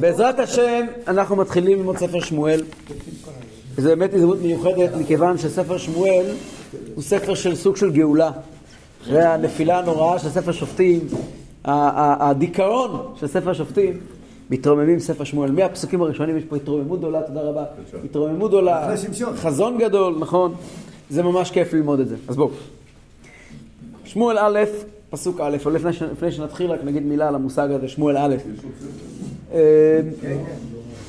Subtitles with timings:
[0.00, 2.60] בעזרת השם, אנחנו מתחילים ללמוד ספר שמואל.
[3.76, 6.26] זו באמת הזדמנות מיוחדת, מכיוון שספר שמואל
[6.94, 8.30] הוא ספר של סוג של גאולה.
[9.02, 11.00] אחרי הנפילה הנוראה של ספר שופטים,
[11.64, 14.00] הדיכאון של ספר שופטים,
[14.50, 15.50] מתרוממים ספר שמואל.
[15.50, 17.64] מהפסוקים הראשונים יש פה התרוממות גדולה, תודה רבה.
[18.04, 18.94] התרוממות גדולה.
[19.36, 20.54] חזון גדול, נכון.
[21.10, 22.16] זה ממש כיף ללמוד את זה.
[22.28, 22.50] אז בואו.
[24.04, 24.58] שמואל א',
[25.10, 28.36] פסוק א', אבל לפני, לפני שנתחיל רק נגיד מילה על המושג הזה, שמואל א'.
[29.52, 30.00] אה,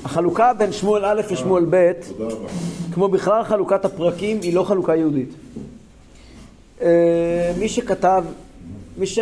[0.04, 1.92] החלוקה בין שמואל א' ושמואל ב',
[2.94, 5.30] כמו בכלל חלוקת הפרקים, היא לא חלוקה יהודית.
[6.82, 8.24] אה, מי שכתב,
[8.98, 9.20] מי ש...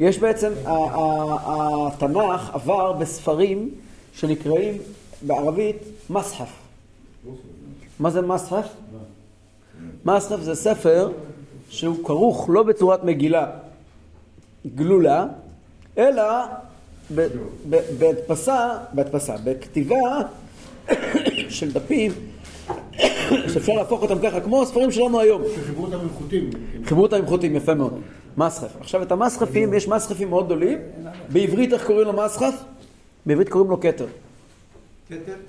[0.00, 3.70] יש בעצם, התנ"ך עבר בספרים
[4.14, 4.78] שנקראים
[5.22, 5.76] בערבית
[6.10, 6.50] מסחף.
[8.00, 8.66] מה זה מסחף?
[10.04, 11.10] מסחף זה ספר
[11.68, 13.46] שהוא כרוך לא בצורת מגילה
[14.74, 15.26] גלולה,
[15.98, 16.22] אלא
[17.98, 20.20] בהדפסה, בהדפסה, בכתיבה
[21.48, 22.12] של דפים
[23.52, 25.42] שאפשר להפוך אותם ככה, כמו הספרים שלנו היום.
[25.54, 26.50] שחיברו אותם עם חוטים.
[26.84, 28.00] חיברו אותם עם חוטים, יפה מאוד.
[28.36, 28.76] מסחף.
[28.80, 30.78] עכשיו את המסחפים, יש מסחפים מאוד גדולים.
[31.32, 32.54] בעברית איך קוראים לו מסחף?
[33.26, 34.06] בעברית קוראים לו כתר.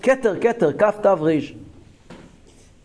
[0.01, 1.53] כתר, כתר, כף תו ריש.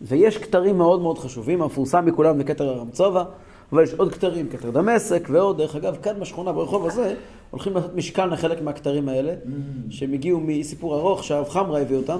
[0.01, 3.23] ויש כתרים מאוד מאוד חשובים, המפורסם מכולם זה כתר הרמצובה,
[3.71, 7.13] אבל יש עוד כתרים, כתר דמשק ועוד, דרך אגב, כאן בשכונה, ברחוב הזה,
[7.51, 9.33] הולכים לעשות משכן לחלק מהכתרים האלה,
[9.89, 12.17] שהם הגיעו מסיפור ארוך שהרב חמרה הביא אותם.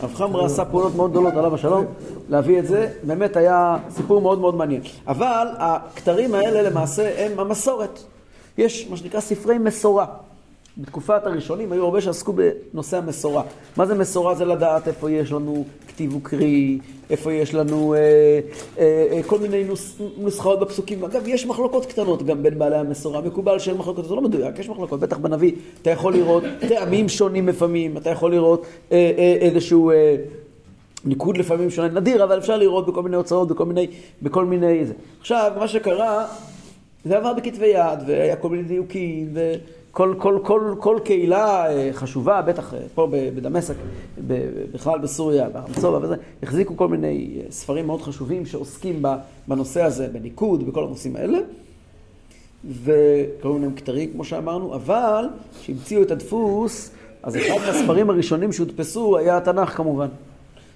[0.00, 1.84] הרב חמרה עשה פעולות מאוד גדולות, עליו השלום,
[2.28, 4.82] להביא את זה, באמת היה סיפור מאוד מאוד מעניין.
[5.06, 8.00] אבל הכתרים האלה למעשה הם המסורת.
[8.58, 10.06] יש מה שנקרא ספרי מסורה.
[10.78, 13.42] בתקופת הראשונים היו הרבה שעסקו בנושא המסורה.
[13.76, 14.34] מה זה מסורה?
[14.34, 16.78] זה לדעת איפה יש לנו כתיב וקריא,
[17.10, 17.98] איפה יש לנו אה,
[18.78, 21.04] אה, אה, כל מיני נוס, נוסחאות בפסוקים.
[21.04, 23.20] אגב, יש מחלוקות קטנות גם בין בעלי המסורה.
[23.20, 25.00] מקובל שאין מחלוקות, זה לא מדויק, יש מחלוקות.
[25.00, 29.90] בטח בנביא אתה יכול לראות טעמים שונים לפעמים, אתה יכול לראות אה, אה, איזשהו...
[29.90, 30.16] אה,
[31.04, 33.86] ניקוד לפעמים שונה, נדיר, אבל אפשר לראות בכל מיני הוצאות, בכל מיני,
[34.22, 34.92] בכל מיני זה.
[35.20, 36.26] עכשיו, מה שקרה,
[37.04, 42.42] זה עבר בכתבי יד, והיה כל מיני דיוקים, וכל כל, כל, כל קהילה אה, חשובה,
[42.42, 43.74] בטח אה, פה בדמשק,
[44.72, 49.02] בכלל בסוריה, ברמצובה וזה, החזיקו כל מיני אה, ספרים מאוד חשובים שעוסקים
[49.48, 51.38] בנושא הזה, בניקוד, בכל הנושאים האלה.
[52.84, 55.28] וקראו להם כתרים, כמו שאמרנו, אבל
[55.60, 56.90] כשהמציאו את הדפוס,
[57.22, 60.08] אז אחד מהספרים הראשונים שהודפסו היה התנ"ך כמובן.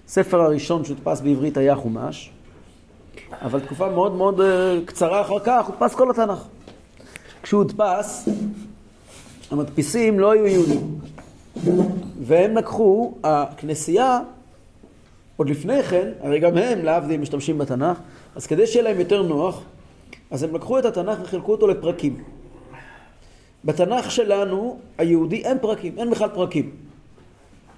[0.07, 2.31] הספר הראשון שהודפס בעברית היה חומש,
[3.43, 4.41] אבל תקופה מאוד מאוד
[4.85, 6.47] קצרה אחר כך הודפס כל התנ"ך.
[7.43, 8.29] כשהוא הודפס,
[9.53, 10.99] המדפיסים לא היו יהודים,
[12.23, 14.21] והם לקחו, הכנסייה,
[15.37, 17.99] עוד לפני כן, הרי גם הם להבדיל משתמשים בתנ"ך,
[18.37, 19.63] אז כדי שיהיה להם יותר נוח,
[20.31, 22.23] אז הם לקחו את התנ"ך וחילקו אותו לפרקים.
[23.65, 26.71] בתנ"ך שלנו, היהודי, אין פרקים, אין בכלל פרקים.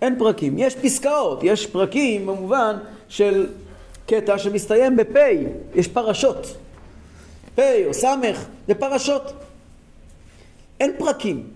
[0.03, 0.59] אין פרקים.
[0.59, 2.77] יש פסקאות, יש פרקים במובן
[3.09, 3.47] של
[4.07, 5.17] קטע שמסתיים בפ',
[5.75, 6.57] יש פרשות.
[7.55, 8.05] פ' או ס',
[8.69, 9.33] זה פרשות.
[10.81, 11.54] אין פרקים.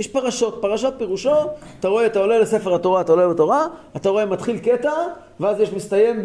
[0.00, 0.58] יש פרשות.
[0.60, 1.34] פרשת פירושו,
[1.80, 3.66] אתה רואה, אתה עולה לספר התורה, אתה עולה בתורה,
[3.96, 4.92] אתה רואה מתחיל קטע,
[5.40, 6.22] ואז יש מסתיים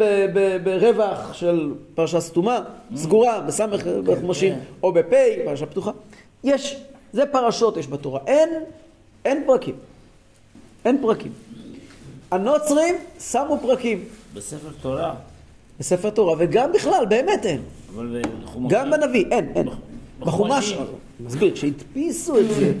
[0.64, 2.60] ברווח של פרשה סתומה,
[2.94, 5.12] סגורה, בסמך בחומשים, או בפ',
[5.44, 5.90] פרשה פתוחה.
[6.44, 6.76] יש,
[7.12, 8.20] זה פרשות יש בתורה.
[8.26, 8.48] אין,
[9.24, 9.74] אין פרקים.
[10.84, 11.32] אין פרקים.
[12.30, 14.04] הנוצרים שמו פרקים
[14.34, 15.14] בספר תורה,
[15.80, 17.60] בספר תורה, וגם בכלל, באמת אין.
[17.94, 18.78] אבל בחומשים.
[18.78, 19.68] גם בנביא, אין, אין.
[20.20, 20.86] בחומש, בחומשים.
[21.20, 22.72] מסביר, כשהדפיסו את זה,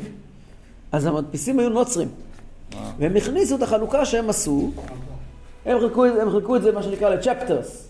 [0.92, 2.08] אז המדפיסים היו נוצרים.
[2.98, 4.70] והם הכניסו את החלוקה שהם עשו,
[5.66, 7.88] הם חילקו, את- הם חילקו את זה, מה שנקרא, לצ'פטרס,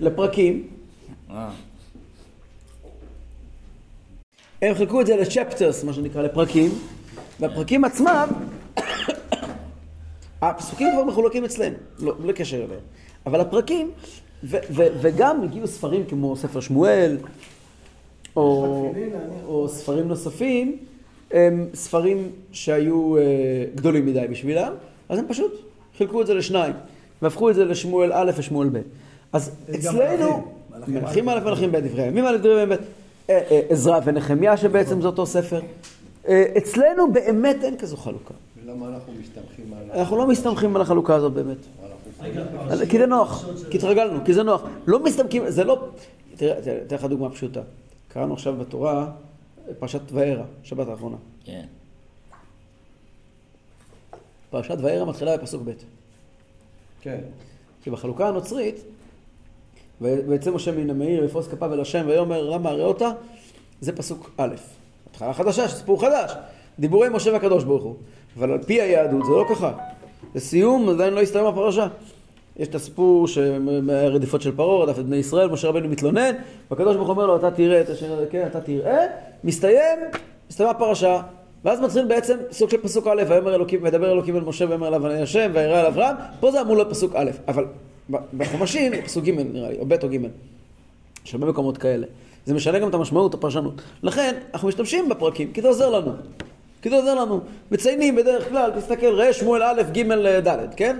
[0.00, 0.66] לפרקים.
[4.62, 6.70] הם חילקו את זה לצ'פטרס, מה שנקרא, לפרקים,
[7.40, 8.28] והפרקים עצמם,
[10.42, 12.80] הפסוקים כבר מחולקים אצלנו, לא, בלי קשר אליהם.
[13.26, 13.90] אבל הפרקים,
[14.44, 17.16] ו- ו- וגם הגיעו ספרים כמו ספר שמואל,
[18.36, 18.92] או,
[19.44, 20.78] או ספרים נוספים,
[21.30, 23.22] הם ספרים שהיו אה,
[23.74, 24.72] גדולים מדי בשבילם,
[25.08, 25.52] אז הם פשוט
[25.96, 26.72] חילקו את זה לשניים,
[27.22, 28.80] והפכו את זה לשמואל א' ושמואל ב'.
[29.32, 32.82] אז אצלנו, מלכים, מלכים א' ומלכים ב', דברי הימים א' דברי הימים ב',
[33.30, 35.60] אה, אה, עזרא ונחמיה שבעצם זה אותו ספר.
[36.58, 38.34] אצלנו באמת אין כזו חלוקה.
[38.66, 40.00] למה אנחנו מסתמכים על...
[40.00, 41.56] אנחנו לא מסתמכים על החלוקה הזאת באמת.
[42.90, 44.62] כי זה נוח, כי התרגלנו, כי זה נוח.
[44.86, 45.88] לא מסתמכים, זה לא...
[46.36, 47.60] תראה, אתן לך דוגמה פשוטה.
[48.08, 49.06] קראנו עכשיו בתורה
[49.78, 51.16] פרשת וארא, שבת האחרונה.
[51.44, 51.64] כן.
[54.50, 55.70] פרשת וארא מתחילה בפסוק ב'.
[57.00, 57.20] כן.
[57.82, 58.84] כי בחלוקה הנוצרית,
[60.00, 63.10] ויצא משה מן המאיר ויפרוס כפיו אל השם ויאמר למה אראה אותה,
[63.80, 64.54] זה פסוק א'.
[65.10, 66.32] התחלה חדשה, סיפור חדש.
[66.78, 67.94] דיבורי משה והקדוש ברוך הוא.
[68.38, 69.72] אבל על פי היהדות זה לא ככה.
[70.34, 71.88] לסיום, עדיין לא הסתיים הפרשה.
[72.56, 73.26] יש את הסיפור
[73.82, 76.34] מהרדיפות של פרעה, רדף את בני ישראל, משה רבנו מתלונן,
[76.70, 79.06] והקדוש ברוך הוא אומר לו, אתה תראה את אשר, כן, אתה תראה,
[79.44, 79.98] מסתיים,
[80.50, 81.20] מסתיימה הפרשה.
[81.64, 85.06] ואז מתחיל בעצם סוג של פסוק א', ויאמר אלוקים, וידבר אלוקים אל משה ויאמר אליו
[85.06, 87.64] אני השם, וירא אל אברהם, פה זה אמור להיות פסוק א', אבל
[88.36, 90.16] בחומשים, פסוק ג' נראה לי, או ב' או ג',
[91.26, 92.06] יש הרבה מקומות כאלה.
[92.46, 93.82] זה משנה גם את המשמעות, הפרשנות.
[94.02, 96.12] לכן, אנחנו משתמשים בפרקים, כי זה עוזר לנו.
[96.82, 97.40] כי זה עוזר לנו.
[97.70, 100.12] מציינים בדרך כלל, תסתכל, ראה שמואל א', ג',
[100.48, 100.96] ד', כן?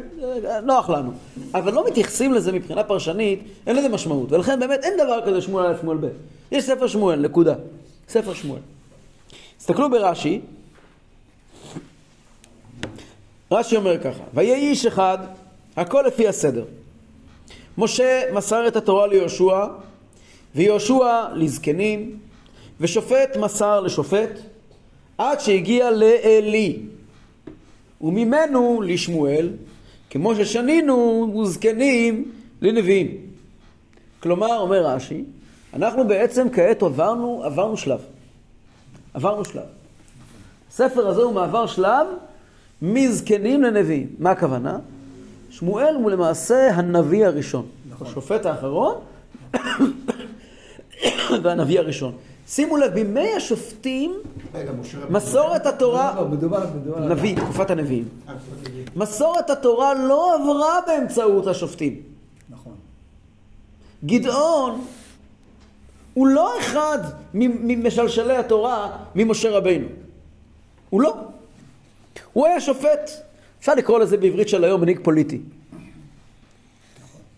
[0.64, 1.10] נוח לנו.
[1.54, 4.32] אבל לא מתייחסים לזה מבחינה פרשנית, אין לזה משמעות.
[4.32, 6.06] ולכן באמת אין דבר כזה שמואל א', שמואל ב'.
[6.52, 7.54] יש ספר שמואל, נקודה.
[8.10, 8.60] ספר שמואל.
[9.58, 10.40] תסתכלו ברש"י.
[13.52, 15.18] רש"י אומר ככה, ויהי איש אחד,
[15.76, 16.64] הכל לפי הסדר.
[17.78, 19.66] משה מסר את התורה ליהושע,
[20.54, 22.18] ויהושע לזקנים,
[22.80, 24.30] ושופט מסר לשופט,
[25.18, 26.78] עד שהגיע לעלי,
[28.00, 29.50] וממנו לשמואל,
[30.10, 30.94] כמו ששנינו
[31.42, 33.16] וזקנים לנביאים.
[34.20, 35.24] כלומר, אומר רש"י,
[35.74, 38.00] אנחנו בעצם כעת עברנו, עברנו שלב.
[39.14, 39.62] עברנו שלב.
[40.70, 42.06] הספר הזה הוא מעבר שלב
[42.82, 44.08] מזקנים לנביאים.
[44.18, 44.78] מה הכוונה?
[45.50, 47.66] שמואל הוא למעשה הנביא הראשון.
[47.90, 48.06] נכון.
[48.06, 48.94] השופט האחרון
[51.42, 52.14] והנביא הראשון.
[52.48, 54.14] שימו לב, בימי השופטים,
[55.10, 56.98] מסורת התורה, לא, מדובר, מדובר.
[56.98, 58.08] נביא, תקופת הנביאים.
[58.96, 62.02] מסורת התורה לא עברה באמצעות השופטים.
[62.50, 62.72] נכון.
[64.04, 64.84] גדעון
[66.20, 66.98] הוא לא אחד
[67.34, 69.86] ממשלשלי התורה ממשה רבינו.
[70.90, 71.14] הוא לא.
[72.32, 73.10] הוא היה שופט.
[73.60, 75.40] אפשר לקרוא לזה בעברית של היום מנהיג פוליטי.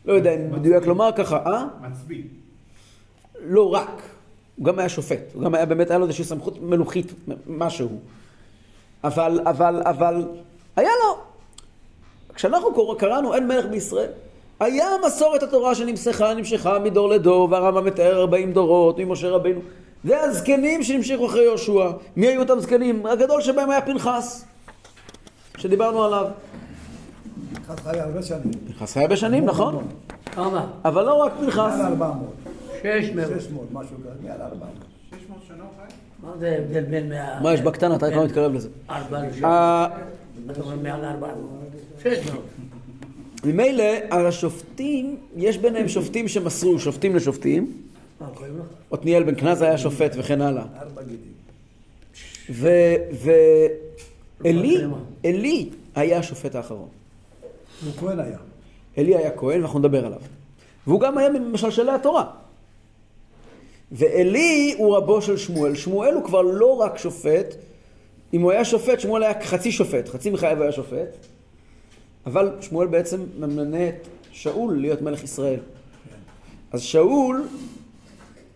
[0.05, 1.65] לא יודע אם מדויק לומר ככה, אה?
[1.81, 2.23] מצביא.
[3.41, 4.03] לא רק.
[4.57, 5.35] הוא גם היה שופט.
[5.35, 7.13] הוא גם היה באמת, היה לו איזושהי סמכות מלוכית,
[7.47, 7.89] משהו.
[9.05, 10.29] אבל, אבל, אבל,
[10.77, 11.21] היה לו.
[12.35, 14.11] כשאנחנו קראנו אין מלך בישראל,
[14.61, 19.61] היה מסורת התורה שנמשכה, נמשכה מדור לדור, והרמב"ם מתאר 40 דורות ממשה רבינו.
[20.05, 21.91] והזקנים שנמשכו אחרי יהושע.
[22.17, 23.07] מי היו אותם זקנים?
[23.07, 24.45] הגדול שבהם היה פנחס,
[25.57, 26.27] שדיברנו עליו.
[27.55, 28.53] פנחס חי הרבה שנים.
[28.67, 29.87] פנחס חי הרבה שנים, נכון.
[30.33, 30.67] כמה?
[30.85, 31.57] אבל לא רק פנחס.
[31.57, 32.29] מעל 400.
[32.83, 33.29] שש מאות.
[33.41, 34.69] 600, משהו כזה, מעל 400.
[35.21, 35.95] 600 שנה חי?
[36.23, 37.13] מה זה ההבדל בין.
[37.43, 37.97] מה יש בקטנה?
[37.97, 38.69] אתה כבר מתקרב לזה.
[38.91, 39.43] ארבע לשש?
[39.45, 39.87] אה,
[40.51, 41.29] אתה אומר מעל ארבע?
[42.03, 42.45] שש מאות.
[43.45, 47.73] ממילא, על השופטים, יש ביניהם שופטים שמסרו, שופטים לשופטים.
[48.59, 48.67] לך?
[48.91, 50.65] עתניאל בן קנז היה שופט וכן הלאה.
[54.45, 54.77] ועלי,
[55.25, 56.89] עלי היה השופט האחרון.
[57.85, 58.39] הוא כהן היה.
[58.97, 60.21] עלי היה כהן, ואנחנו נדבר עליו.
[60.87, 62.25] והוא גם היה ממשלשלי התורה.
[63.93, 65.75] ועלי הוא רבו של שמואל.
[65.75, 67.55] שמואל הוא כבר לא רק שופט,
[68.35, 71.27] אם הוא היה שופט, שמואל היה חצי שופט, חצי מחייו היה שופט,
[72.27, 75.61] אבל שמואל בעצם ממנה את שאול להיות מלך ישראל.
[76.73, 77.49] אז שאול,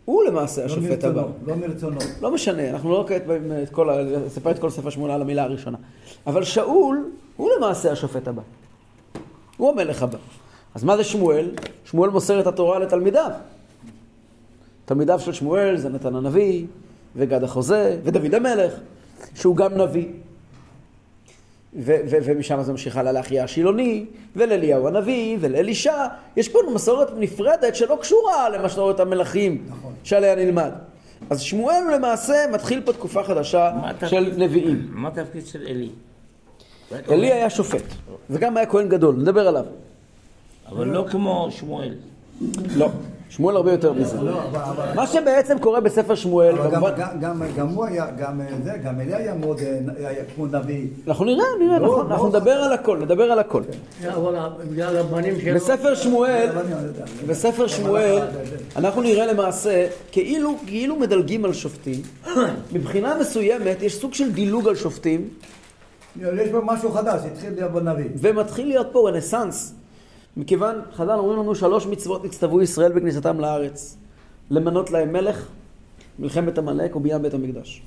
[0.05, 1.23] הוא למעשה לא השופט הבא.
[1.23, 1.99] מרצונו, לא מרצונו.
[2.23, 3.89] לא משנה, אנחנו לא כעת באים את כל,
[4.27, 5.79] לספר את כל ספר שמואל על המילה הראשונה.
[6.27, 8.43] אבל שאול, הוא למעשה השופט הבא.
[9.57, 10.19] הוא המלך הבא.
[10.75, 11.51] אז מה זה שמואל?
[11.85, 13.31] שמואל מוסר את התורה לתלמידיו.
[14.85, 16.67] תלמידיו של שמואל זה נתן הנביא,
[17.17, 18.73] וגד החוזה, ודוד המלך,
[19.35, 20.07] שהוא גם נביא.
[21.75, 24.05] ו- ו- ומשם זה ממשיך הלאה לאחיה השילוני,
[24.37, 26.07] ולאליהו הנביא, ולאלישע.
[26.37, 29.93] יש פה מסורת נפרדת שלא קשורה למסורת המלכים נכון.
[30.05, 30.71] שעליה נלמד.
[31.31, 33.73] אז שמואל למעשה מתחיל פה תקופה חדשה
[34.07, 34.89] של נביאים.
[34.91, 35.89] מה התפקיד של עלי?
[37.09, 37.83] עלי היה שופט,
[38.31, 39.65] וגם היה כהן גדול, נדבר עליו.
[40.69, 41.95] אבל לא כמו שמואל.
[42.77, 42.89] לא,
[43.29, 44.17] שמואל הרבה יותר מזה.
[44.23, 46.71] לא, אבל- אבל- מה שבעצם קורה בספר שמואל, גם-
[47.57, 47.75] כמובן...
[47.75, 50.87] הוא היה, גם אה, זה, גם אלי היה מאוד, אה, כמו נביא.
[51.09, 52.13] אנחנו נראה, נראה, נכון.
[52.13, 53.63] אנחנו נדבר על הכל, נדבר על הכל.
[54.03, 55.55] שלו...
[55.55, 56.49] בספר שמואל.
[57.27, 58.23] בספר שמואל,
[58.77, 62.03] אנחנו נראה למעשה כאילו, כאילו מדלגים על שופטים.
[62.73, 65.29] מבחינה מסוימת יש סוג של דילוג על שופטים,
[66.23, 68.05] יש פה משהו חדש, התחיל להיות בנביא.
[68.17, 69.75] ומתחיל להיות פה רנסאנס.
[70.37, 73.97] מכיוון, חז"ל אומרים לנו שלוש מצוות הצטוו ישראל בכניסתם לארץ.
[74.51, 75.47] למנות להם מלך,
[76.19, 77.83] מלחמת עמלק ובניין בית המקדש.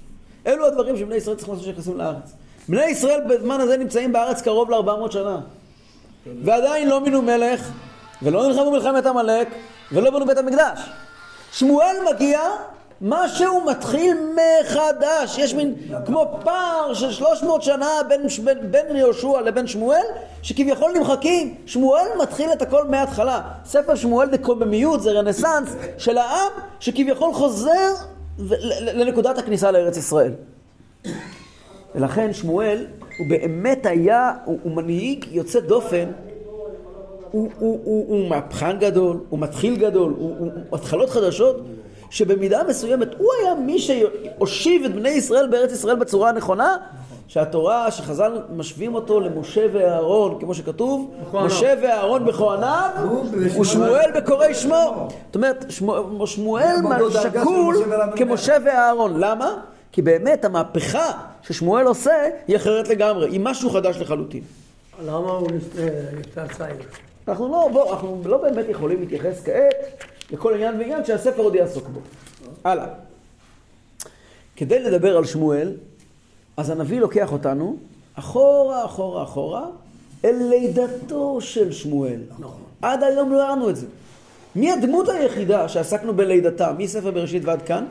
[0.47, 2.33] אלו הדברים שבני ישראל צריכים לעשות כשנכנסים לארץ.
[2.69, 5.39] בני ישראל בזמן הזה נמצאים בארץ קרוב ל-400 שנה.
[6.43, 7.71] ועדיין לא מינו מלך,
[8.21, 9.47] ולא נלחמו מלחמת עמלק,
[9.91, 10.79] ולא בנו בית המקדש.
[11.51, 12.39] שמואל מגיע,
[13.01, 15.37] משהו מתחיל מחדש.
[15.37, 15.75] יש מין
[16.05, 20.03] כמו פער של 300 שנה בין, בין, בין יהושע לבין שמואל,
[20.41, 21.55] שכביכול נמחקים.
[21.65, 23.41] שמואל מתחיל את הכל מההתחלה.
[23.65, 27.93] ספר שמואל זה קוממיות, זה רנסאנס של העם שכביכול חוזר
[28.81, 30.31] לנקודת הכניסה לארץ ישראל.
[31.95, 32.85] ולכן שמואל
[33.17, 36.05] הוא באמת היה, הוא, הוא מנהיג יוצא דופן,
[37.31, 41.61] הוא, הוא, הוא, הוא מהפכן גדול, הוא מתחיל גדול, הוא, הוא, הוא התחלות חדשות,
[42.09, 46.77] שבמידה מסוימת הוא היה מי שהושיב את בני ישראל בארץ ישראל בצורה הנכונה,
[47.27, 52.89] שהתורה, שחז"ל משווים אותו למשה ואהרון, כמו שכתוב, משה ואהרון בכהניו,
[53.61, 55.07] ושמואל בקוראי שמו.
[55.25, 56.75] זאת אומרת, שמו- שמואל
[57.09, 57.29] שקול משה
[57.91, 58.17] ואהרון.
[58.17, 59.19] כמשה ואהרון.
[59.19, 59.53] למה?
[59.91, 61.11] כי באמת המהפכה
[61.41, 62.11] ששמואל עושה
[62.47, 64.41] היא אחרת לגמרי, היא משהו חדש לחלוטין.
[65.05, 65.81] למה הוא נפטר
[66.19, 66.75] נפטר צעיר?
[67.27, 71.87] אנחנו לא, בוא, אנחנו לא באמת יכולים להתייחס כעת לכל עניין ועניין שהספר עוד יעסוק
[71.87, 71.99] בו.
[72.63, 72.85] הלאה.
[74.55, 75.71] כדי לדבר על שמואל,
[76.57, 77.77] אז הנביא לוקח אותנו
[78.13, 79.65] אחורה, אחורה, אחורה,
[80.25, 82.21] אל לידתו של שמואל.
[82.81, 83.85] עד היום לא הרנו את זה.
[84.55, 87.85] מי הדמות היחידה שעסקנו בלידתה, מספר בראשית ועד כאן?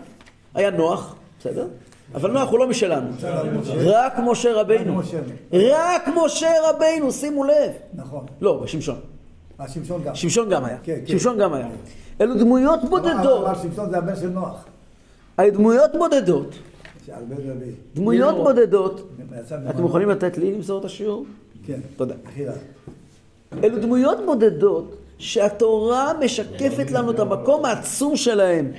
[0.55, 1.67] היה נוח, בסדר?
[2.15, 3.11] אבל נוח הוא לא משלנו.
[3.77, 5.01] רק משה רבינו.
[5.53, 6.51] רק משה.
[6.71, 7.73] רבינו, שימו לב.
[7.95, 8.27] נכון.
[8.41, 9.01] לא, שמשון.
[9.61, 10.15] אה, שמשון גם.
[10.15, 10.79] שמשון גם היה.
[10.83, 11.07] כן, כן.
[11.07, 11.67] שמשון גם היה.
[12.21, 13.47] אלו דמויות בודדות.
[13.47, 14.65] אבל שמשון זה הבן של נוח.
[15.39, 16.55] היו דמויות בודדות.
[17.95, 18.35] דמויות.
[18.37, 19.09] בודדות.
[19.71, 19.83] אתם.
[19.83, 21.25] מוכנים לתת לי למסור את השיעור?
[21.67, 21.81] כן.
[21.97, 22.15] תודה.
[22.25, 22.53] מחילה.
[23.65, 28.73] אלו דמויות בודדות שהתורה משקפת לנו את המקום העצום שלהם,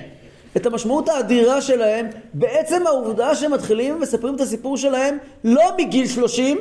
[0.56, 6.58] את המשמעות האדירה שלהם, בעצם העובדה שהם מתחילים ומספרים את הסיפור שלהם לא מגיל 30,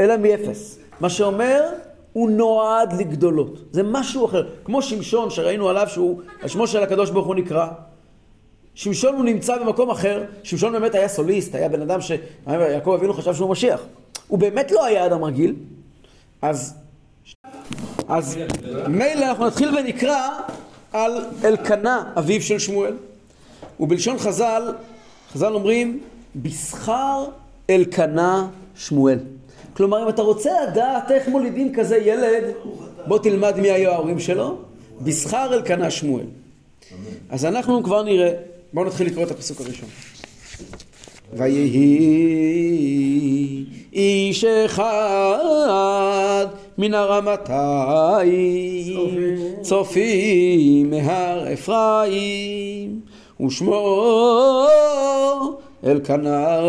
[0.00, 0.78] אלא מאפס.
[1.00, 1.62] מה שאומר,
[2.16, 3.58] הוא נועד לגדולות.
[3.70, 4.48] זה משהו אחר.
[4.64, 7.68] כמו שמשון שראינו עליו שהוא, על שמו של הקדוש ברוך הוא נקרא.
[8.74, 13.34] שמשון הוא נמצא במקום אחר, שמשון באמת היה סוליסט, היה בן אדם שיעקב אבינו חשב
[13.34, 13.80] שהוא משיח.
[14.28, 15.54] הוא באמת לא היה אדם רגיל,
[16.42, 16.74] אז,
[18.08, 18.38] אז
[18.88, 20.28] מילא אנחנו נתחיל ונקרא
[20.92, 22.96] על אלקנה, אביו של שמואל.
[23.80, 24.72] ובלשון חז"ל,
[25.32, 26.00] חז"ל אומרים,
[26.36, 27.24] בשכר
[27.70, 29.18] אלקנה שמואל.
[29.76, 32.44] כלומר, אם אתה רוצה לדעת איך מולידים כזה ילד,
[33.06, 34.56] בוא תלמד מי היו ההורים שלו,
[35.00, 36.24] בשכר אלקנה שמואל.
[37.30, 38.32] אז אנחנו כבר נראה,
[38.72, 39.88] בואו נתחיל לקרוא את הפסוק הראשון.
[41.32, 42.64] ויהי
[43.92, 46.46] איש אחד
[46.78, 48.36] מן הרמתיים
[49.62, 53.00] צופי מהר אפרים
[53.46, 54.66] ושמו
[55.86, 56.60] אלקנה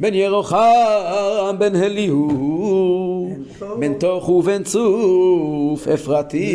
[0.00, 3.30] בן ירוחם בן אליהו
[3.78, 6.48] בן תוך ובן צוף אפרתי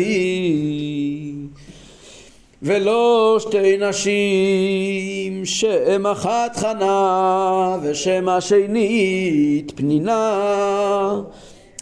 [2.62, 11.20] ולא שתי נשים, שם אחת חנה ושם השנית פנינה.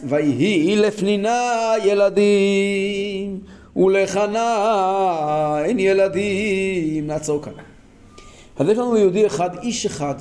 [0.03, 3.39] ויהי לפנינה ילדים,
[3.75, 7.07] ולחנה אין ילדים.
[7.07, 7.53] נעצור כאן.
[8.57, 10.15] אז יש לנו יהודי אחד, איש אחד,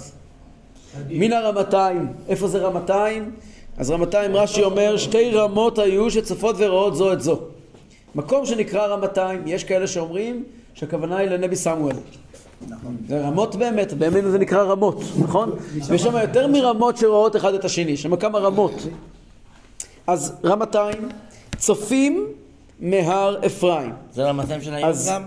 [1.11, 2.13] מן הרמתיים.
[2.29, 3.31] איפה זה רמתיים?
[3.77, 7.41] אז רמתיים, רש"י אומר, שתי רמות היו שצופות ורואות זו את זו.
[8.15, 10.45] מקום שנקרא רמתיים, יש כאלה שאומרים
[10.75, 11.97] שהכוונה היא לנבי סמואל.
[13.09, 15.53] זה רמות באמת, בימינו זה נקרא רמות, נכון?
[15.87, 18.73] ויש שם יותר מרמות שרואות אחד את השני, יש שם כמה רמות.
[20.07, 21.09] אז רמתיים,
[21.57, 22.27] צופים
[22.81, 23.93] מהר אפרים.
[24.15, 25.23] זה רמתם של היום אז גם?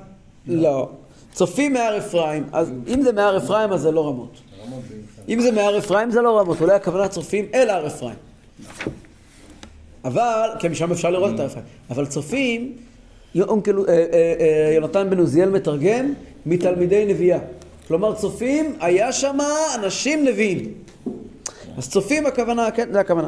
[0.47, 0.89] לא.
[1.33, 4.41] צופים מהר אפרים, אז אם זה מהר אפרים אז זה לא רמות.
[5.29, 8.15] אם זה מהר אפרים זה לא רמות, אולי הכוונה צופים אל הר אפרים.
[10.05, 11.65] אבל, כי משם אפשר לראות את הר אפרים.
[11.89, 12.73] אבל צופים,
[13.35, 16.13] אה, אה, אה, יונתן בן עוזיאל מתרגם,
[16.45, 17.39] מתלמידי נביאה.
[17.87, 19.37] כלומר צופים, היה שם
[19.75, 20.73] אנשים נביאים.
[21.77, 23.27] אז צופים הכוונה, כן, זה הכוונה.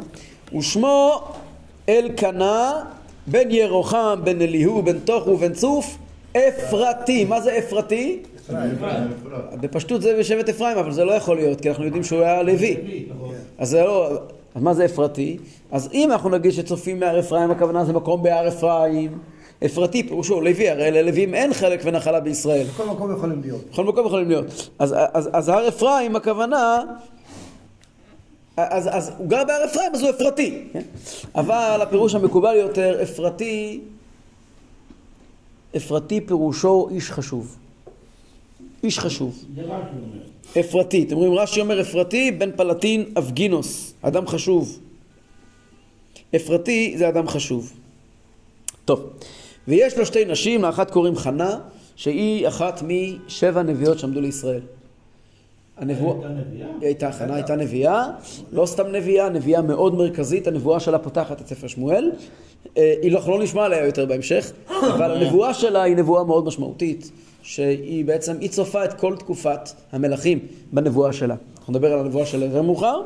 [0.58, 1.24] ושמו
[1.88, 2.84] אלקנה
[3.26, 5.98] בן ירוחם בן אליהו בן תוך ובן צוף
[6.32, 7.24] אפרתי.
[7.24, 8.22] מה זה אפרתי?
[9.60, 12.76] בפשטות זה בשבט אפרים, אבל זה לא יכול להיות, כי אנחנו יודעים שהוא היה לוי.
[13.58, 14.10] אז זה לא...
[14.54, 15.36] אז מה זה אפרתי?
[15.70, 19.18] אז אם אנחנו נגיד שצופים מהר אפרים, הכוונה זה מקום בהר אפרים.
[19.64, 22.66] אפרתי פירושו לוי, הרי ללווים אין חלק ונחלה בישראל.
[22.66, 23.64] בכל מקום יכולים להיות.
[23.72, 24.70] בכל מקום יכולים להיות.
[24.78, 26.82] אז, אז, אז הר אפרים, הכוונה,
[28.56, 30.64] אז, אז הוא גר בהר אפרים, אז הוא אפרתי.
[30.72, 30.82] כן?
[31.34, 33.80] אבל הפירוש המקובל יותר, אפרתי,
[35.76, 37.56] אפרתי פירושו איש חשוב.
[38.82, 39.44] איש חשוב.
[40.60, 41.02] אפרתי.
[41.02, 44.78] אתם רואים, רש"י אומר אפרתי, בן פלטין אבגינוס, אדם חשוב.
[46.36, 47.72] אפרתי זה אדם חשוב.
[48.84, 49.10] טוב,
[49.68, 51.58] ויש לו שתי נשים, לאחת קוראים חנה,
[51.96, 54.60] שהיא אחת משבע נביאות שעמדו לישראל.
[55.76, 56.28] הנבואה...
[56.80, 58.06] היא הייתה חנה, הייתה נביאה,
[58.52, 62.12] לא סתם נביאה, נביאה מאוד מרכזית, הנבואה שלה פותחת את ספר שמואל.
[62.76, 64.52] אה, היא לא, לא נשמע עליה יותר בהמשך,
[64.94, 67.10] אבל הנבואה שלה היא נבואה מאוד משמעותית,
[67.48, 69.60] שהיא בעצם, היא צופה את כל תקופת
[69.92, 70.38] המלכים
[70.72, 71.34] בנבואה שלה.
[71.58, 73.02] אנחנו נדבר על הנבואה של יותר מאוחר.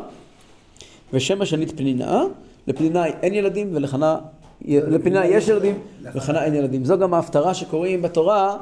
[1.12, 2.24] ושם השנית פנינה,
[2.66, 4.16] לפנינה אין ילדים ולחנה,
[4.64, 6.84] לפנינה יש ילדים, ולחנה אין ילדים.
[6.84, 8.56] זו גם ההפטרה שקוראים בתורה,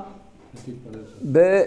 [1.32, 1.60] ב...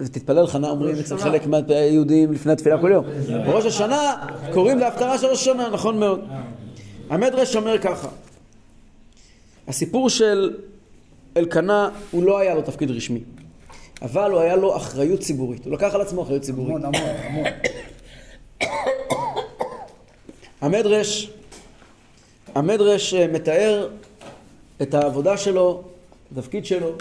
[0.00, 3.04] ותתפלל חנה אומרים אצל חלק מהיהודים לפני התפילה כל יום.
[3.46, 6.20] בראש השנה קוראים להפטרה של ראש השנה, נכון מאוד.
[7.10, 8.08] המדרש אומר ככה,
[9.68, 10.54] הסיפור של
[11.38, 13.20] אלקנה, הוא לא היה לו תפקיד רשמי,
[14.02, 16.84] אבל הוא היה לו אחריות ציבורית, הוא לקח על עצמו אחריות ציבורית.
[16.84, 17.44] המון, המון, המון.
[20.60, 21.30] המדרש,
[22.54, 23.88] המדרש אה, מתאר
[24.82, 25.82] את העבודה שלו,
[26.32, 26.92] התפקיד שלו,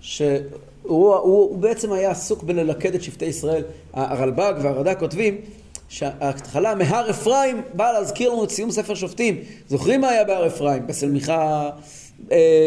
[0.00, 0.40] שהוא
[0.82, 3.62] הוא, הוא בעצם היה עסוק בללכד את שבטי ישראל.
[3.92, 5.40] הרלב"ג והרד"ק כותבים
[5.88, 9.38] שההתחלה מהר אפרים באה להזכיר לנו את סיום ספר שופטים.
[9.68, 10.86] זוכרים מה היה בהר אפרים?
[10.86, 11.70] פסל מיכה,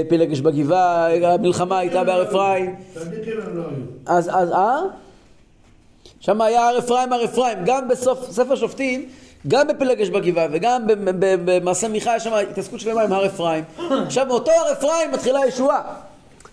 [0.10, 2.76] פילגש בגבעה, המלחמה הייתה בהר אפרים.
[4.06, 4.80] אז, אז, אה?
[6.20, 7.58] שם היה הר אפרים, הר אפרים.
[7.66, 9.06] גם בסוף ספר שופטים,
[9.48, 10.82] גם בפלגש בגבעה וגם
[11.20, 13.64] במעשה מיכה יש שם התעסקות שלמה עם הר אפרים.
[14.06, 15.82] עכשיו מאותו הר אפרים מתחילה הישועה.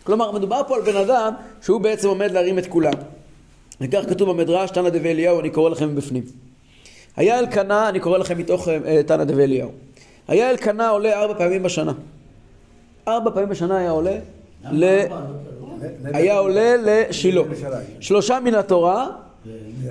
[0.04, 2.92] כלומר, מדובר פה על בן אדם שהוא בעצם עומד להרים את כולם.
[3.80, 6.22] וכך כתוב במדרש, תנא דבי אליהו, אני קורא לכם מבפנים.
[7.16, 9.70] היה אלקנה, אני קורא לכם מתוך אה, תנא דבי אליהו.
[10.28, 11.92] היה אלקנה עולה ארבע פעמים בשנה.
[13.08, 14.18] ארבע פעמים בשנה היה עולה
[14.72, 14.84] ל...
[16.04, 17.42] היה עולה לשילה.
[18.00, 19.08] שלושה מן התורה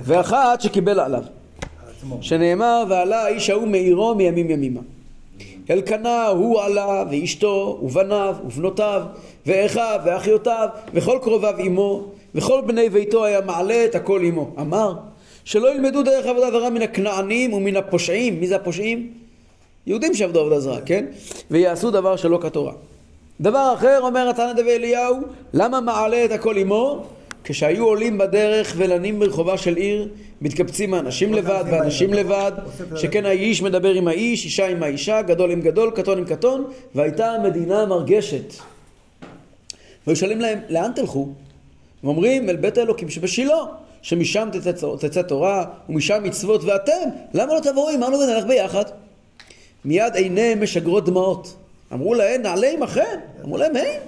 [0.04, 1.22] ואחת שקיבל עליו.
[2.20, 4.80] שנאמר, ועלה האיש ההוא מעירו מימים ימימה.
[5.70, 9.02] אלקנה הוא עלה ואשתו ובניו ובנותיו
[9.46, 12.04] ואחיו ואחיותיו וכל קרוביו עמו
[12.34, 14.50] וכל בני ביתו היה מעלה את הכל עמו.
[14.60, 14.94] אמר
[15.44, 18.40] שלא ילמדו דרך עבודה זרה מן הכנענים ומן הפושעים.
[18.40, 19.12] מי זה הפושעים?
[19.86, 21.06] יהודים שעבדו עבודה זרה, כן?
[21.50, 22.72] ויעשו דבר שלא כתורה.
[23.40, 25.16] דבר אחר אומר התנא דבי אליהו,
[25.52, 27.02] למה מעלה את הכל עמו?
[27.44, 30.08] כשהיו עולים בדרך ולנים ברחובה של עיר,
[30.40, 32.52] מתקבצים האנשים לבד והאנשים לבד,
[32.96, 37.32] שכן האיש מדבר עם האיש, אישה עם האישה, גדול עם גדול, קטון עם קטון, והייתה
[37.32, 38.54] המדינה מרגשת.
[40.06, 41.28] והיו שואלים להם, לאן תלכו?
[42.02, 43.58] הם אומרים, אל בית האלוקים שבשילה,
[44.02, 48.84] שמשם תצא, תצא תורה ומשם מצוות, ואתם, למה לא תבואו עמנו ונלך ביחד?
[49.84, 51.65] מיד עיניהם משגרות דמעות.
[51.92, 53.18] אמרו להם, נעלה עמכם?
[53.44, 53.98] אמרו להם, היי,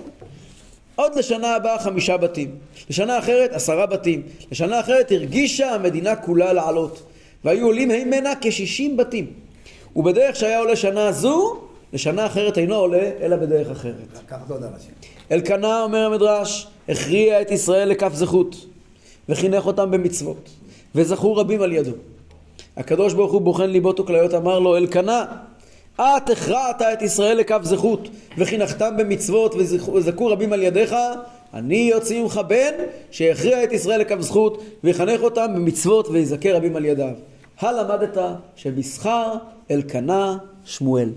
[0.97, 2.55] עוד לשנה הבאה חמישה בתים,
[2.91, 7.03] לשנה אחרת עשרה בתים, לשנה אחרת הרגישה המדינה כולה לעלות,
[7.45, 9.33] והיו עולים הימנה כשישים בתים.
[9.97, 11.61] ובדרך שהיה עולה שנה זו,
[11.93, 13.95] לשנה אחרת אינו עולה, אלא בדרך אחרת.
[14.25, 14.91] לקחת עוד אנשים.
[15.33, 18.57] אלקנה, אומר המדרש, הכריע את ישראל לכף זכות,
[19.29, 20.51] וחינך אותם במצוות,
[20.95, 21.93] וזכו רבים על ידו.
[22.77, 25.25] הקדוש ברוך הוא בוחן ליבות וכליות, אמר לו, אלקנה,
[26.01, 28.09] את הכרעת את ישראל לכף זכות,
[28.39, 30.95] וחינכתם במצוות וזכו רבים על ידיך,
[31.55, 32.73] אני יוציא ממך בן
[33.11, 37.13] שיכריע את ישראל לכף זכות, ויחנך אותם במצוות ויזכה רבים על ידיו.
[37.61, 38.19] הלמדת
[38.57, 39.35] שבשכר
[39.71, 41.09] אלקנה שמואל.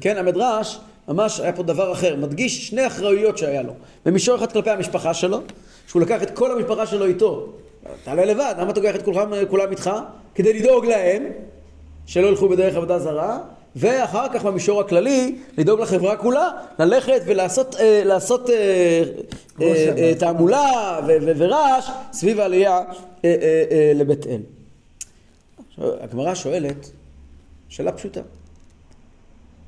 [0.00, 0.16] כן.
[0.16, 3.72] המדרש, ממש היה פה דבר אחר, מדגיש שני אחראויות שהיה לו.
[4.06, 5.40] במישור אחד כלפי המשפחה שלו,
[5.86, 7.52] שהוא לקח את כל המשפחה שלו איתו.
[8.04, 9.90] תעלה לבד, למה אתה לוקח את כולם, כולם איתך?
[10.34, 11.24] כדי לדאוג להם,
[12.10, 13.38] שלא ילכו בדרך עבודה זרה,
[13.76, 18.54] ואחר כך במישור הכללי, לדאוג לחברה כולה, ללכת ולעשות אה, לעשות, אה,
[19.60, 22.84] אה, אה, תעמולה ו- ו- ורעש סביב העלייה אה,
[23.24, 24.40] אה, אה, לבית אל.
[25.78, 26.90] הגמרא שואלת,
[27.68, 28.20] שאלה פשוטה.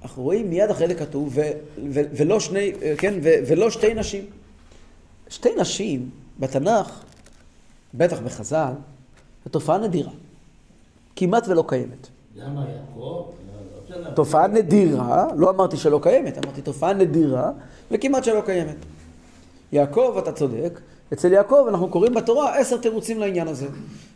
[0.03, 1.51] אנחנו רואים מיד אחרי זה כתוב, ו-
[1.91, 4.25] ו- ולא, שני, אה, כן, ו- ולא שתי נשים.
[5.29, 7.03] שתי נשים בתנ"ך,
[7.95, 8.73] בטח בחז"ל,
[9.45, 10.11] זו תופעה נדירה.
[11.17, 12.12] כמעט ולא קיימת.
[12.37, 13.29] לא,
[14.15, 17.51] תופעה נדירה, לא אמרתי שלא קיימת, אמרתי תופעה נדירה
[17.91, 18.77] וכמעט שלא קיימת.
[19.73, 20.81] יעקב, אתה צודק,
[21.13, 23.67] אצל יעקב אנחנו קוראים בתורה עשר תירוצים לעניין הזה.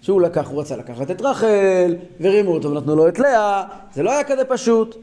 [0.03, 4.13] שהוא לקח, הוא רצה לקחת את רחל, ורימו אותו ונתנו לו את לאה, זה לא
[4.13, 4.97] היה כזה פשוט.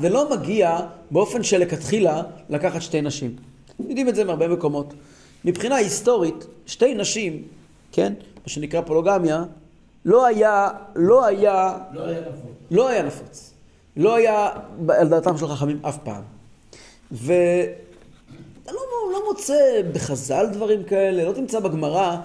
[0.00, 0.78] זה לא מגיע
[1.10, 3.36] באופן שלכתחילה לקחת שתי נשים.
[3.78, 4.94] יודעים את זה מהרבה מקומות.
[5.44, 7.42] מבחינה היסטורית, שתי נשים,
[7.92, 9.44] כן, מה שנקרא פולוגמיה,
[10.06, 12.56] לא היה, לא היה, לא היה נפוץ.
[12.70, 13.54] לא היה נפוץ.
[13.96, 14.50] לא היה
[14.88, 16.22] על דעתם של חכמים אף פעם.
[17.12, 18.80] ואתה לא,
[19.12, 22.16] לא מוצא בחז"ל דברים כאלה, לא תמצא בגמרא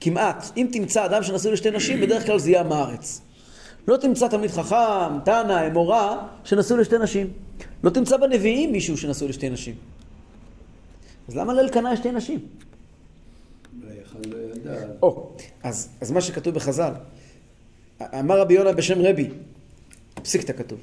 [0.00, 0.44] כמעט.
[0.56, 3.20] אם תמצא אדם שנשוי לשתי נשים, בדרך כלל זה יהיה עם הארץ.
[3.88, 7.32] לא תמצא תלמיד חכם, תנא, אמורה, שנשוי לשתי נשים.
[7.82, 9.74] לא תמצא בנביאים מישהו שנשוי לשתי נשים.
[11.28, 12.40] אז למה לאלקנה יש שתי נשים?
[15.02, 15.30] או,
[15.62, 16.92] אז, אז מה שכתוב בחז"ל,
[18.02, 19.28] אמר רבי יונה בשם רבי,
[20.22, 20.78] פסיקתא כתוב,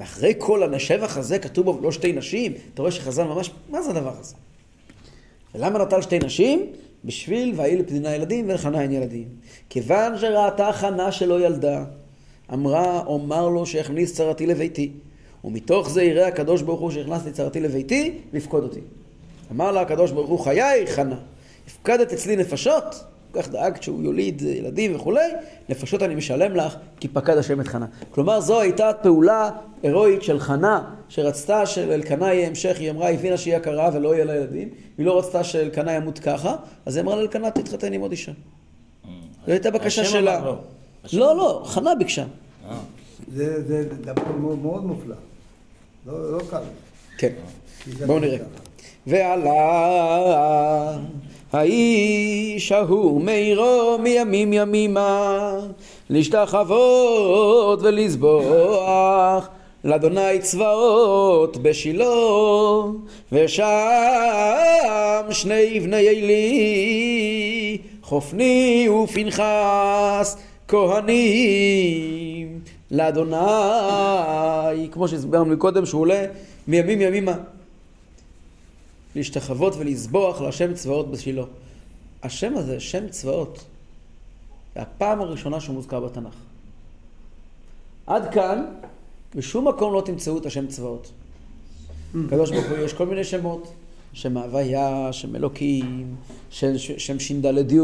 [0.00, 3.90] ואחרי כל השבח הזה כתוב בו לא שתי נשים, אתה רואה שחז"ל ממש, מה זה
[3.90, 4.34] הדבר הזה?
[5.54, 6.66] ולמה נטל שתי נשים?
[7.04, 9.28] בשביל ויהי לפנינה ילדים ולחנה אין ילדים.
[9.70, 11.84] כיוון שראתה חנה שלא ילדה,
[12.52, 14.90] אמרה, אומר לו שהכניס צרתי לביתי.
[15.44, 18.80] ומתוך זה יראה הקדוש ברוך הוא שהכנסתי צרתי לביתי, לפקוד אותי.
[19.52, 21.16] אמר לה הקדוש ברוך הוא, חיי חנה,
[21.66, 23.04] הפקדת אצלי נפשות,
[23.36, 25.28] כך דאגת שהוא יוליד ילדים וכולי,
[25.68, 27.86] נפשות אני משלם לך, כי פקד השם את חנה.
[28.10, 29.50] כלומר, זו הייתה פעולה
[29.82, 34.36] הירואית של חנה, שרצתה שלאלקנה יהיה המשך, היא אמרה, הבינה שהיא הכרה ולא יהיה לה
[34.36, 34.68] ילדים,
[34.98, 38.32] היא לא רצתה שאלקנה ימות ככה, אז היא אמרה לאלקנה, תתחתן עם עוד אישה.
[39.46, 40.54] זו הייתה בקשה שלה.
[41.04, 42.24] השם לא, לא, חנה ביקשה.
[42.68, 42.78] אה.
[43.34, 44.22] זה דבר
[44.62, 45.14] מאוד מופלא.
[46.06, 46.62] לא לא קל.
[47.18, 47.32] כן.
[48.06, 48.18] בואו.
[48.18, 48.38] נראה.
[49.06, 50.98] ועלה
[51.52, 55.58] האיש ההוא מאירו מימים ימימה
[56.10, 59.48] להשתחוות ולזבוח
[59.84, 62.04] לאדוני צבאות בשילה
[63.32, 63.64] ושם
[65.30, 70.36] שני בני עלי חופני ופנחס
[70.68, 73.36] כהנים לאדוני
[74.92, 76.24] כמו שהסברנו קודם שהוא עולה
[76.68, 77.34] מימים ימימה
[79.16, 81.42] להשתחוות ולזבוח להשם צבאות בשילה.
[82.22, 83.64] השם הזה, שם צבאות,
[84.74, 86.34] זה הפעם הראשונה שהוא מוזכר בתנ"ך.
[88.06, 88.64] עד כאן,
[89.34, 91.12] בשום מקום לא תמצאו את השם צבאות.
[92.12, 93.72] קדוש ברוך הוא, יש כל מיני שמות,
[94.12, 96.16] שם הוויה, שם אלוקים,
[96.50, 97.78] שם, שם ש"ד י',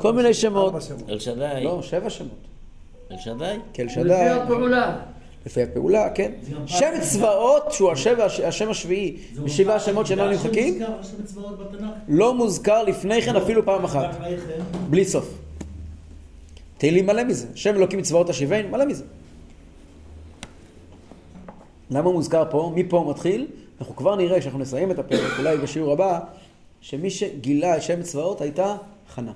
[0.00, 0.74] כל מיני שמות.
[1.08, 1.60] אל שדי.
[1.64, 2.30] לא, שבע שמות.
[3.10, 3.56] אל שדי.
[3.74, 5.00] כאל לפי שדי, הפעולה.
[5.46, 6.32] לפי הפעולה, כן.
[6.66, 11.90] שם צבאות, שהוא השם, השם השביעי, בשבעה השמות שאינם נמחקים, מוזכר השם צבאות בתנ"ך?
[12.08, 14.16] לא מוזכר לפני כן אפילו פעם אחת.
[14.20, 14.62] ויחן.
[14.90, 15.34] בלי סוף.
[16.78, 17.46] תהילים מלא מזה.
[17.54, 19.04] שם אלוקים צבאות השיבנו, מלא מזה.
[21.90, 22.72] למה הוא מוזכר פה?
[22.74, 23.46] מפה הוא מתחיל?
[23.80, 26.20] אנחנו כבר נראה, כשאנחנו נסיים את הפרק, אולי בשיעור הבא,
[26.80, 28.76] שמי שגילה את שם צבאות הייתה
[29.14, 29.32] חנה.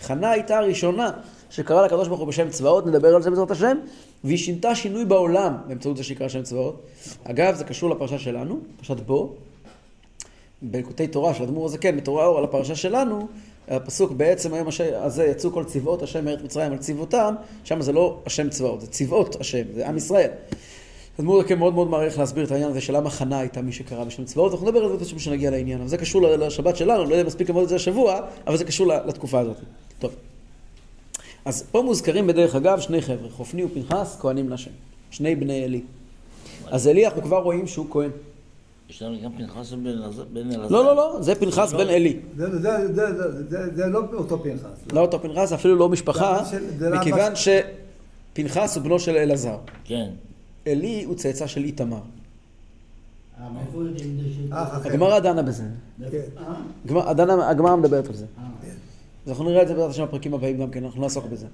[0.00, 1.10] חנה הייתה הראשונה
[1.56, 3.78] שקראה לקדוש ברוך הוא בשם צבאות, נדבר על זה בעזרת השם,
[4.24, 6.82] והיא שינתה שינוי בעולם באמצעות זה שהיא שם צבאות.
[7.24, 9.34] אגב, זה קשור לפרשה שלנו, פרשת בו,
[10.62, 13.28] בלקוטי תורה של אדמו"ר הזקן, בתורה אור על הפרשה שלנו,
[13.68, 18.18] הפסוק בעצם היום הזה יצאו כל צבאות השם מארץ מצרים על צבאותם, שם זה לא
[18.26, 20.30] השם צבאות, זה צבאות השם, זה עם ישראל.
[21.20, 24.04] אדמו"ר הזקן מאוד מאוד מעריך להסביר את העניין הזה של למה חנה הייתה מי שקרא
[24.04, 27.14] בשם צבאות, אנחנו נדבר על זה בשביל שנגיע לעניין, אבל זה קשור לשבת שלנו, לא
[27.14, 29.56] יודע אם ללמוד את זה השבוע, אבל זה קשור לתקופה הזאת.
[29.98, 30.25] טוב.
[31.46, 34.70] אז פה מוזכרים בדרך אגב שני חבר'ה, חופני ופנחס, כהנים להשם.
[35.10, 35.80] שני בני עלי.
[36.66, 38.10] אז עלי אנחנו כבר רואים שהוא כהן.
[38.90, 40.72] יש לנו גם פנחס בן אלעזר-.
[40.72, 42.16] לא, לא, לא, זה פנחס בן עלי.
[42.36, 42.58] זה-
[43.76, 44.92] זה- לא אותו פנחס.
[44.92, 46.42] לא אותו פנחס, אפילו לא משפחה,
[46.92, 47.32] מכיוון
[48.34, 49.56] שפנחס הוא בנו של אלעזר.
[49.84, 50.10] כן.
[50.66, 51.96] עלי הוא צאצא של איתמר.
[53.40, 53.48] אה,
[53.98, 54.02] ש...
[54.50, 54.88] אח אחר.
[54.88, 55.62] הגמרא דנה בזה.
[56.10, 56.18] כן.
[56.38, 57.10] אה?
[57.50, 58.26] הגמרא מדברת על זה.
[59.26, 61.46] אז אנחנו נראה את זה בעזרת השם בפרקים הבאים גם כן, אנחנו נעסוק בזה.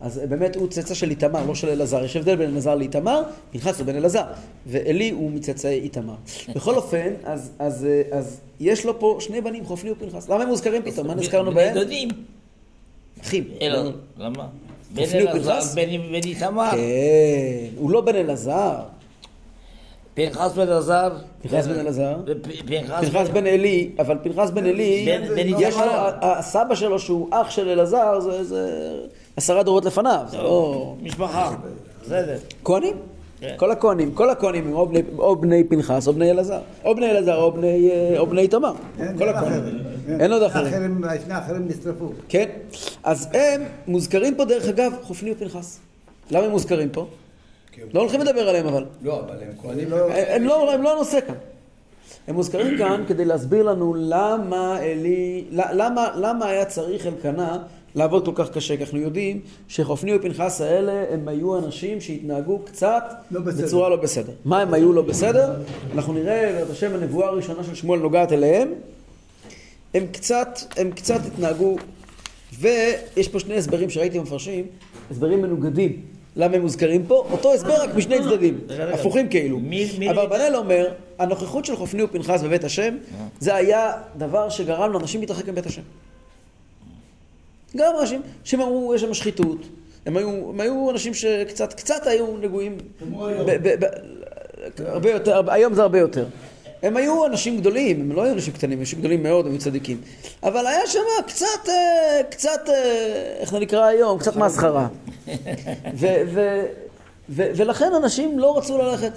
[0.00, 2.04] אז באמת הוא צאצא של איתמר, לא של אלעזר.
[2.04, 4.24] יש הבדל בין אלעזר לאיתמר, פנחס הוא בן אלעזר,
[4.66, 6.14] ועלי הוא מצאצאי איתמר.
[6.54, 10.28] בכל אופן, אז, אז, אה, אז יש לו פה שני בנים, חופני ופנחס.
[10.28, 11.06] למה הם מוזכרים פתאום?
[11.06, 11.74] מה נזכרנו בהם?
[11.74, 12.08] דודים.
[13.22, 13.44] אחים.
[13.60, 14.46] אלא, למה?
[14.94, 16.70] בן אלעזר, בן איתמר.
[16.70, 18.76] כן, הוא לא בן אלעזר.
[20.14, 21.10] פנחס בן אלעזר.
[21.42, 22.16] פנחס בן אלעזר.
[22.66, 25.82] פנחס בן עלי, אבל פנחס בן עלי, בן יש לו,
[26.22, 28.94] הסבא שלו שהוא אח של אלעזר, זה-
[29.36, 30.94] עשרה דורות לפניו, זה לא...
[31.02, 31.54] משפחה.
[32.04, 32.36] בסדר.
[32.64, 32.94] כהנים?
[33.40, 33.54] כן.
[33.56, 34.72] כל הכהנים, כל הכהנים הם
[35.18, 38.16] או בני, פנחס או בני אלעזר, או בני אלעזר או בני, אה,
[39.00, 39.78] אין- כל הכהנים.
[40.20, 40.66] אין עוד שני אחרים.
[40.66, 42.08] האחרים- שני האחרים נשרפו.
[42.28, 42.44] כן,
[43.04, 45.78] אז הם מוזכרים פה דרך אגב, חופני ופנחס.
[46.30, 47.06] למה הם מוזכרים פה?
[47.94, 48.84] לא הולכים לדבר עליהם אבל.
[49.02, 49.90] לא, אבל הם כהנים.
[49.90, 51.34] לא- הם לא, הם לא הנושא כאן.
[52.28, 57.58] הם מוזכרים כאן כדי להסביר לנו למה אלי, למה, למה היה צריך אלקנה
[57.94, 63.04] לעבוד כל כך קשה, כי אנחנו יודעים שחופני ופנחס האלה הם היו אנשים שהתנהגו קצת
[63.30, 63.66] לא בסדר.
[63.66, 64.32] בצורה לא בסדר.
[64.44, 65.52] מה הם היו לא בסדר?
[65.94, 68.72] אנחנו נראה, בעזרת השם, הנבואה הראשונה של שמואל נוגעת אליהם.
[69.94, 71.76] הם קצת, הם קצת התנהגו,
[72.58, 74.66] ויש פה שני הסברים שראיתי במפרשים,
[75.10, 76.00] הסברים מנוגדים.
[76.36, 77.26] למה הם מוזכרים פה?
[77.32, 78.94] אותו הסבר רק משני צדדים, רגע, רגע.
[78.94, 79.58] הפוכים כאילו.
[79.58, 82.96] מי- אברבנאל אומר, הנוכחות של חופני ופנחס בבית השם,
[83.40, 85.82] זה היה דבר שגרם לאנשים להתרחק מבית השם.
[87.76, 89.58] גם אנשים שהם אמרו, יש שם שחיתות.
[90.06, 92.78] הם היו, הם היו אנשים שקצת, קצת היו נגועים.
[94.78, 96.24] הרבה יותר, היום זה הרבה יותר.
[96.82, 100.00] הם היו אנשים גדולים, הם לא היו אנשים קטנים, אנשים גדולים מאוד, הם היו צדיקים.
[100.42, 104.18] אבל היה שם קצת, אה, קצת, אה, איך זה נקרא היום?
[104.18, 104.88] קצת מסחרה.
[107.28, 109.12] ולכן אנשים לא רצו ללכת.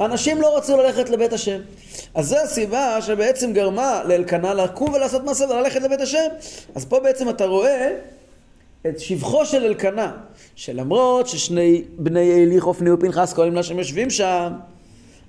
[0.00, 1.60] אנשים לא רצו ללכת לבית השם.
[2.14, 6.28] אז זו הסיבה שבעצם גרמה לאלקנה לקום ולעשות מעשה וללכת לבית השם.
[6.74, 7.96] אז פה בעצם אתה רואה
[8.86, 10.12] את שבחו של אלקנה,
[10.56, 14.52] שלמרות ששני בני אלי, חופני ופנחס, קוראים לה שהם יושבים שם,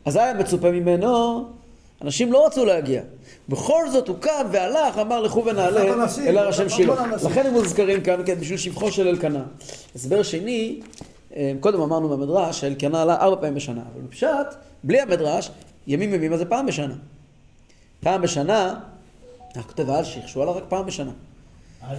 [0.06, 1.46] אז היה מצופה ממנו,
[2.02, 3.02] אנשים לא רצו להגיע.
[3.50, 5.82] בכל זאת הוא קם והלך, אמר לכו ונעלה
[6.28, 7.08] אל הר השם שילה.
[7.26, 9.44] לכן הם מוזכרים כאן כן, בשביל שבחו של אלקנה.
[9.96, 10.80] הסבר שני,
[11.36, 15.52] אה, קודם אמרנו במדרש שאלקנה עלה ארבע פעמים בשנה, אבל בפשט, בלי המדרש,
[15.88, 16.94] ימים ימימה זה פעם בשנה.
[18.00, 18.76] פעם בשנה,
[19.56, 21.12] איך כותב האלשיך, שהוא עלה רק פעם בשנה.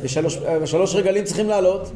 [0.03, 1.93] ושלוש, אה, רגלים צריכים לעלות.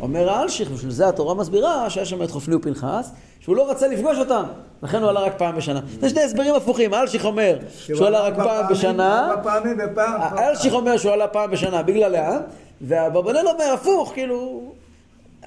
[0.00, 3.10] אומר האלשיך, בשביל זה התורה מסבירה שהיה שם את חופני ופנחס,
[3.44, 4.42] שהוא לא רצה לפגוש אותם,
[4.82, 5.80] לכן הוא עלה רק פעם בשנה.
[6.00, 9.34] זה שני הסברים הפוכים, האלשיך אומר שהוא עלה רק פעם בשנה.
[10.18, 12.40] האלשיך אומר שהוא עלה פעם בשנה בגללם,
[12.80, 14.62] והברבנאל אומר הפוך, כאילו,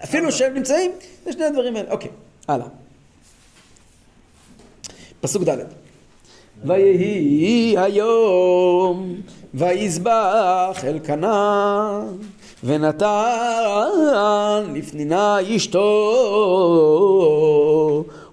[0.04, 0.92] אפילו שהם נמצאים,
[1.26, 1.92] זה שני הדברים האלה.
[1.92, 2.10] אוקיי,
[2.48, 2.68] הלאה.
[5.22, 5.58] פסוק ד'
[6.66, 9.16] ויהי היום
[9.54, 12.02] ויזבח אלקנה
[12.64, 13.08] ונתן
[14.74, 15.84] לפנינה אשתו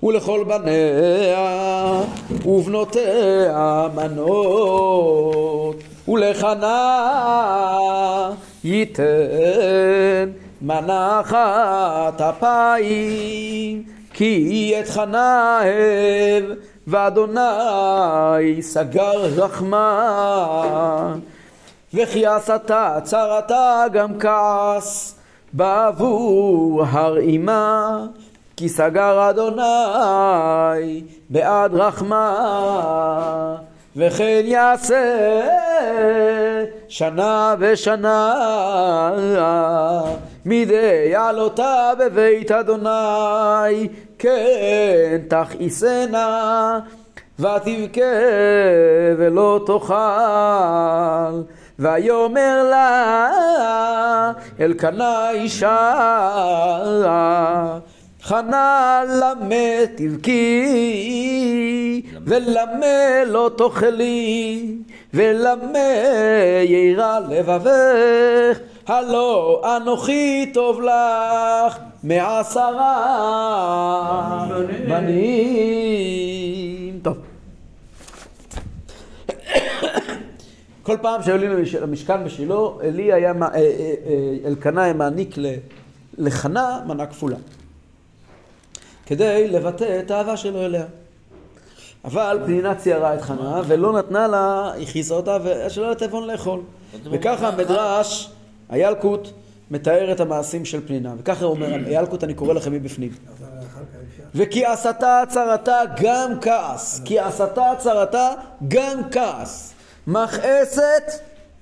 [0.03, 2.01] ולכל בניה
[2.47, 5.77] ובנותיה מנות.
[6.09, 7.01] ולחנה
[8.65, 9.03] ייתן
[10.63, 13.83] מנחת אפיים
[14.13, 16.45] כי את חנה אהב
[16.87, 21.15] ואדוני סגר רחמה
[21.95, 25.19] וכי עשתה צרתה גם כעס
[25.53, 27.99] בעבור הר אימה
[28.57, 33.57] כי סגר אדוני בעד רחמה
[33.97, 35.41] וכן יעשה
[36.89, 38.35] שנה ושנה
[40.45, 46.79] מדי עלותה בבית אדוני כן תכעיסנה
[47.39, 48.01] ותבכה
[49.17, 51.43] ולא תאכל
[51.79, 54.23] ויאמר לה
[54.61, 55.95] אלקנה אישה
[58.23, 60.63] חנה למה תבכי
[62.27, 64.77] ולמה לא תאכלי
[65.15, 65.79] ולמה
[66.63, 72.95] יירא לבבך הלא אנוכי טוב לך מעשרה
[74.89, 76.15] בנים.
[77.03, 77.17] טוב.
[80.85, 81.39] כל פעם שהיו
[81.81, 83.95] למשכן בשילה, אלי היה, אה, אה, אה,
[84.47, 85.37] אלקנה היה מעניק
[86.19, 87.37] לחנה מנה כפולה.
[89.07, 90.85] כדי לבטא את האהבה שלו אליה.
[92.05, 96.61] אבל פנינה ציירה את חנה ולא נתנה לה, הכעיסה אותה ושלא היה תיבון לאכול.
[97.05, 98.31] וככה המדרש,
[98.69, 99.29] הילקוט,
[99.71, 101.15] מתאר את המעשים של פנינה.
[101.19, 103.11] וככה הוא אומר, הילקוט אני קורא לכם מבפנים.
[104.35, 107.01] וכי עשתה צרתה גם כעס.
[107.05, 108.31] כי עשתה צרתה
[108.69, 109.74] גם כעס.
[110.07, 111.13] מכעסת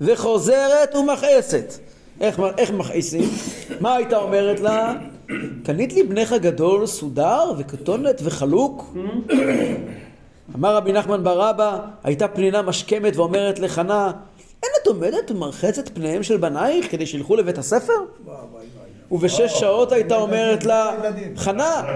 [0.01, 1.73] וחוזרת ומכעסת.
[2.21, 3.29] איך, איך מכעיסים?
[3.79, 4.93] מה הייתה אומרת לה?
[5.63, 8.95] קנית לי בנך גדול, סודר וכתונת וחלוק?
[10.55, 14.11] אמר רבי נחמן בר אבא, הייתה פנינה משכמת ואומרת לחנה,
[14.63, 17.93] אין את עומדת ומרחצת פניהם של בנייך כדי שילכו לבית הספר?
[19.13, 20.91] ובשש שעות הייתה אומרת לה,
[21.35, 21.95] חנה, אה?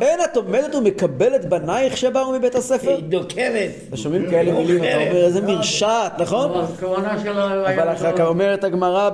[0.00, 2.90] אין את עומדת ומקבלת בנייך שבאו מבית הספר?
[2.90, 3.70] היא דוקרת.
[3.88, 6.50] אתה שומעים כאלה מילים, אתה אומר איזה מרשעת, נכון?
[6.50, 9.10] אבל אחר כך אומרת הגמרא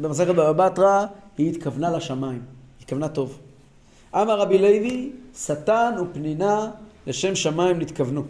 [0.00, 1.04] במסכת בבא בתרא,
[1.38, 3.38] היא התכוונה לשמיים, היא התכוונה טוב.
[4.14, 6.68] אמר רבי לוי, שטן ופנינה
[7.06, 8.22] לשם שמיים נתכוונו.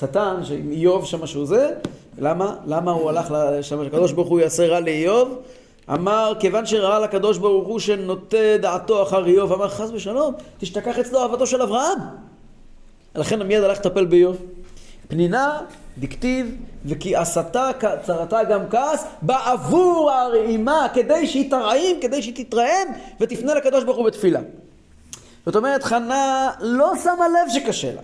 [0.00, 0.36] שטן,
[0.70, 1.70] איוב שם שהוא זה,
[2.18, 2.54] למה?
[2.66, 5.38] למה הוא הלך לשם, הקדוש ברוך הוא יעשה רע לאיוב?
[5.92, 11.22] אמר, כיוון שראה לקדוש ברוך הוא שנוטה דעתו אחר איוב, אמר חס ושלום, תשתכח אצלו
[11.22, 11.98] אהבתו של אברהם.
[13.14, 14.36] לכן מיד הלך לטפל באיוב.
[15.08, 15.60] פנינה,
[15.98, 17.70] דכתיב, וכי עשתה
[18.02, 22.88] צרתה גם כעס, בעבור הרעימה, כדי שהיא תרעים, כדי שהיא תתרעם,
[23.20, 24.40] ותפנה לקדוש ברוך הוא בתפילה.
[25.46, 28.00] זאת אומרת, חנה לא שמה לב שקשה לה.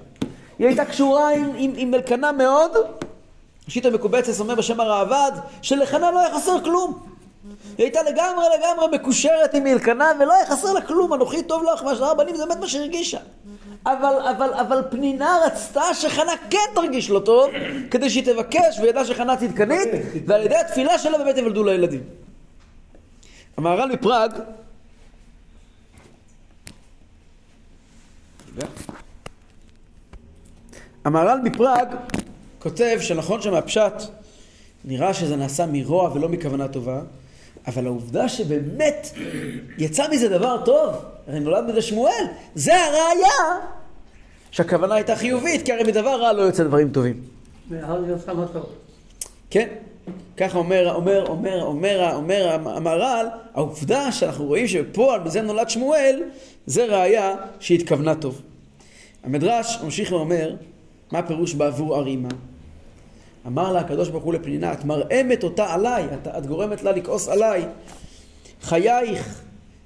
[0.58, 2.70] היא הייתה קשורה עם, עם, עם אלקנה מאוד.
[3.66, 7.15] ראשית המקובצת אומר בשם הראב"ד, שלחנה לא היה חסר כלום.
[7.78, 11.82] היא הייתה לגמרי לגמרי מקושרת עם אלקנה, ולא היה חסר לה כלום, אנוכי טוב לך
[11.82, 13.18] מהשאר בנים, זה באמת מה שהרגישה.
[13.86, 17.50] אבל, אבל, אבל פנינה רצתה שחנה כן תרגיש לא טוב,
[17.90, 19.88] כדי שהיא תבקש וידעה שחנה צדקנית,
[20.26, 22.02] ועל ידי התפילה שלה באמת יוולדו לה ילדים.
[23.56, 24.32] המהר"ל מפראג,
[31.04, 31.88] המהר"ל מפראג
[32.58, 33.92] כותב שנכון שמהפשט
[34.84, 37.00] נראה שזה נעשה מרוע ולא מכוונה טובה,
[37.66, 39.10] אבל העובדה שבאמת
[39.78, 40.94] יצא מזה דבר טוב,
[41.26, 42.24] הרי נולד מזה שמואל,
[42.54, 43.66] זה הראייה
[44.50, 47.20] שהכוונה הייתה חיובית, כי הרי מדבר רע לא יוצא דברים טובים.
[49.50, 49.68] כן?
[50.36, 56.22] ככה אומר, אומר, אומר, אומר, אומר המהר"ל, העובדה שאנחנו רואים שבפועל מזה נולד שמואל,
[56.66, 58.42] זה ראייה שהתכוונה טוב.
[59.24, 60.54] המדרש ממשיך ואומר,
[61.12, 62.28] מה הפירוש בעבור ערימה?
[63.46, 67.28] אמר לה הקדוש ברוך הוא לפנינה, את מרעמת אותה עליי, את, את גורמת לה לכעוס
[67.28, 67.64] עליי.
[68.62, 69.42] חייך,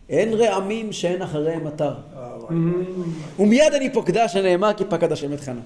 [0.09, 1.95] אין רעמים שאין אחריהם אתר.
[3.39, 5.61] ומיד אני פוקדה שנאמר כי פקד השם את חנה.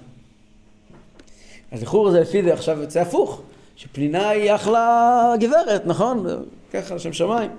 [1.72, 3.42] אז לכאורה זה לפי זה עכשיו יוצא הפוך,
[3.76, 6.26] שפנינה היא אחלה גברת, נכון?
[6.72, 7.50] ככה לשם שמיים.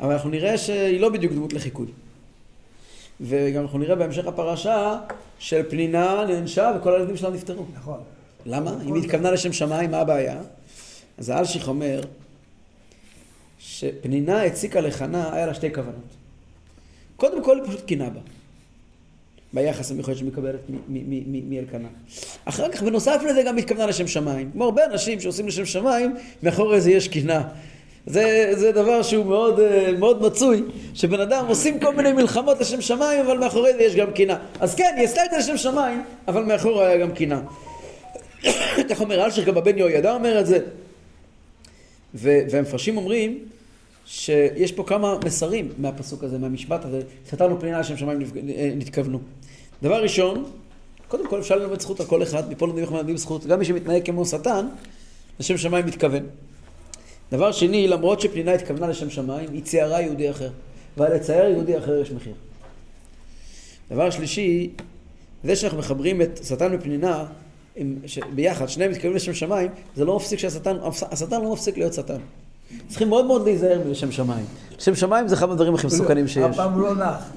[0.00, 1.86] אבל אנחנו נראה שהיא לא בדיוק דמות לחיקוי.
[3.20, 4.98] וגם אנחנו נראה בהמשך הפרשה
[5.38, 7.64] של פנינה נענשה וכל הילדים שלה נפטרו.
[7.74, 8.00] נכון.
[8.46, 8.76] למה?
[8.86, 10.40] אם היא התכוונה לשם שמיים, מה הבעיה?
[11.18, 12.00] אז האלשיך אומר
[13.58, 16.16] שפנינה הציקה לחנה, היה לה שתי כוונות.
[17.16, 18.20] קודם כל, היא פשוט קינה בה.
[19.52, 20.60] ביחס המיוחד שהיא מקבלת
[21.48, 21.88] מאלקנה.
[22.44, 24.50] אחר כך, בנוסף לזה, גם התכוונה לשם שמיים.
[24.52, 27.42] כמו הרבה אנשים שעושים לשם שמיים, מאחורי זה יש קינה.
[28.06, 30.62] זה, זה דבר שהוא מאוד, אה, מאוד מצוי,
[30.94, 34.38] שבן אדם עושים כל מיני מלחמות לשם שמיים, אבל מאחורי זה יש גם קינה.
[34.60, 37.40] אז כן, היא עשתה את זה לשם שמיים, אבל מאחורי היה גם קינה.
[38.90, 40.58] כך אומר אלשיך, גם הבן יהוידע אומר את זה.
[42.14, 43.38] והמפרשים אומרים
[44.06, 49.20] שיש פה כמה מסרים מהפסוק הזה, מהמשפט הזה, סתרנו פנינה לשם שמיים אה, נתכוונו.
[49.82, 50.44] דבר ראשון,
[51.08, 53.64] קודם כל אפשר ללמד זכות על כל אחד, מפה לומדים איך מלמדים זכות, גם מי
[53.64, 54.66] שמתנהג כמו שטן,
[55.40, 56.26] לשם שמיים מתכוון.
[57.32, 60.50] דבר שני, למרות שפנינה התכוונה לשם שמיים, היא ציירה יהודי אחר.
[60.96, 62.34] ועל לצייר יהודי אחר יש מחיר.
[63.90, 64.70] דבר שלישי,
[65.44, 67.26] זה שאנחנו מחברים את שטן ופנינה
[68.34, 70.76] ביחד, שניהם מתכוונים לשם שמיים, זה לא מפסיק שהשטן,
[71.10, 72.18] השטן לא מפסיק להיות שטן.
[72.88, 74.44] צריכים מאוד מאוד להיזהר מלשם שמיים.
[74.78, 76.44] לשם שמיים זה אחד הדברים הכי מסוכנים שיש.
[76.44, 77.30] הפעם הוא לא נח.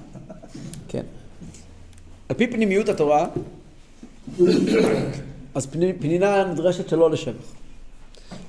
[0.87, 1.03] כן.
[2.29, 3.27] על פי פנימיות התורה,
[5.55, 5.67] אז
[5.99, 7.53] פנינה נדרשת שלא לשבח.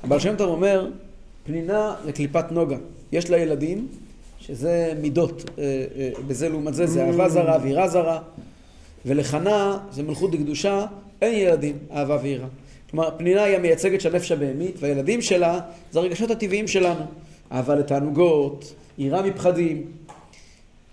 [0.04, 0.88] הבעל שם טוב אומר,
[1.44, 2.76] פנינה זה קליפת נוגה.
[3.12, 3.88] יש לה ילדים,
[4.38, 5.64] שזה מידות, אה,
[5.96, 8.20] אה, בזה לעומת זה, זה אהבה זרה ויראה זרה.
[9.06, 10.86] ולחנה זה מלכות דקדושה,
[11.22, 12.46] אין ילדים, אהבה ויראה.
[12.90, 17.04] כלומר, פנינה היא המייצגת של הנפש הבהמית, והילדים שלה זה הרגשות הטבעיים שלנו.
[17.52, 19.86] אהבה לתענוגות, יראה מפחדים.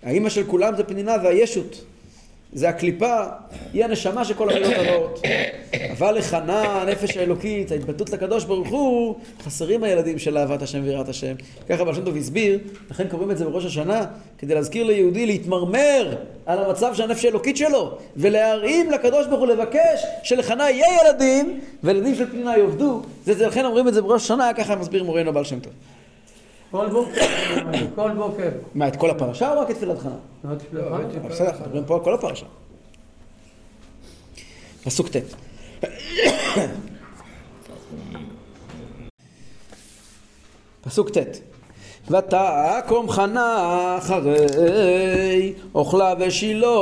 [0.02, 1.84] האימא של כולם זה פנינה והישות.
[2.52, 3.16] זה הקליפה,
[3.72, 5.20] היא הנשמה של כל המילות הרעות.
[5.90, 11.34] אבל לחנה, הנפש האלוקית, ההתבטאות לקדוש ברוך הוא, חסרים הילדים של אהבת השם ויראת השם.
[11.68, 12.58] ככה שם טוב הסביר,
[12.90, 14.06] לכן קוראים את זה בראש השנה,
[14.38, 20.04] כדי להזכיר ליהודי להתמרמר על המצב של הנפש האלוקית שלו, ולהרעים לקדוש ברוך הוא לבקש
[20.22, 23.02] שלחנה יהיה ילדים, וילדים של פנינה יאבדו.
[23.24, 25.72] זה, זה, לכן אומרים את זה בראש השנה, ככה מסביר מורנו בעל שם טוב.
[26.70, 27.26] כל בוקר,
[27.94, 28.50] כל בוקר.
[28.74, 30.16] מה, את כל הפרשה או רק את תפילת חנה?
[30.44, 31.28] לא, תפילת חנה.
[31.28, 32.46] בסדר, אנחנו מדברים פה על כל הפרשה.
[34.84, 35.16] פסוק ט'.
[40.80, 41.49] פסוק ט'
[42.10, 46.80] ותקום חנה אחרי אוכלה ושילה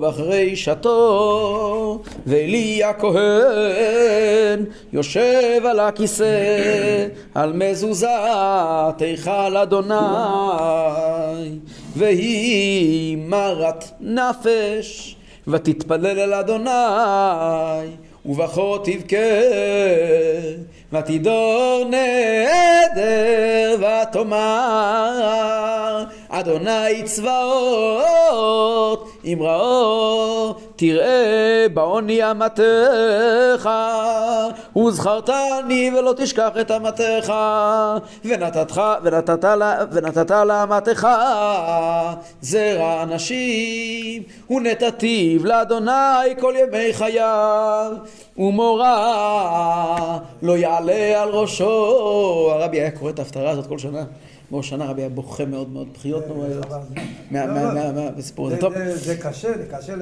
[0.00, 2.02] ואחרי שתו.
[2.26, 8.08] ואלי הכהן יושב על הכיסא על מזוזת
[8.98, 9.94] היכל אדוני.
[11.96, 15.16] והיא מרת נפש
[15.48, 17.90] ותתפלל אל אדוני
[18.26, 19.16] ובכה תבכה
[20.92, 23.76] ותדור נדר
[24.10, 33.70] ותאמר אדוני צבאות אמראו תראה בעוני אמתך
[34.76, 37.32] וזכרתני ולא תשכח את אמתך
[38.24, 39.44] ונתתך ונתת
[39.92, 41.08] ונתת לאמתך
[42.40, 47.92] זרע נשים ונתתיו לאדוני כל ימי חייו
[48.38, 54.04] ומורה לא יעלה על ראשו הרבי היה קורא את ההפטרה הזאת כל שנה
[54.52, 56.66] בראש שנה רבי היה בוכה מאוד מאוד, בחיות נוראיות.
[57.30, 58.56] מהסיפור הזה.
[58.56, 58.72] טוב.
[59.16, 59.94] זה קשה, זה קשה.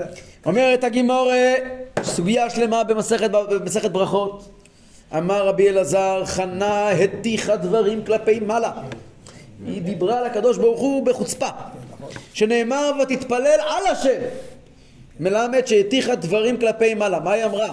[0.47, 1.55] אומרת הגימורה,
[2.03, 4.49] סוגיה שלמה במסכת ברכות.
[5.17, 8.73] אמר רבי אלעזר, חנה הטיחה דברים כלפי מעלה.
[9.67, 11.49] היא דיברה לקדוש ברוך הוא בחוצפה.
[12.35, 14.21] שנאמר ותתפלל על השם.
[15.21, 17.21] מלמד שהטיחה דברים כלפי מעלה.
[17.21, 17.73] מה היא אמרה?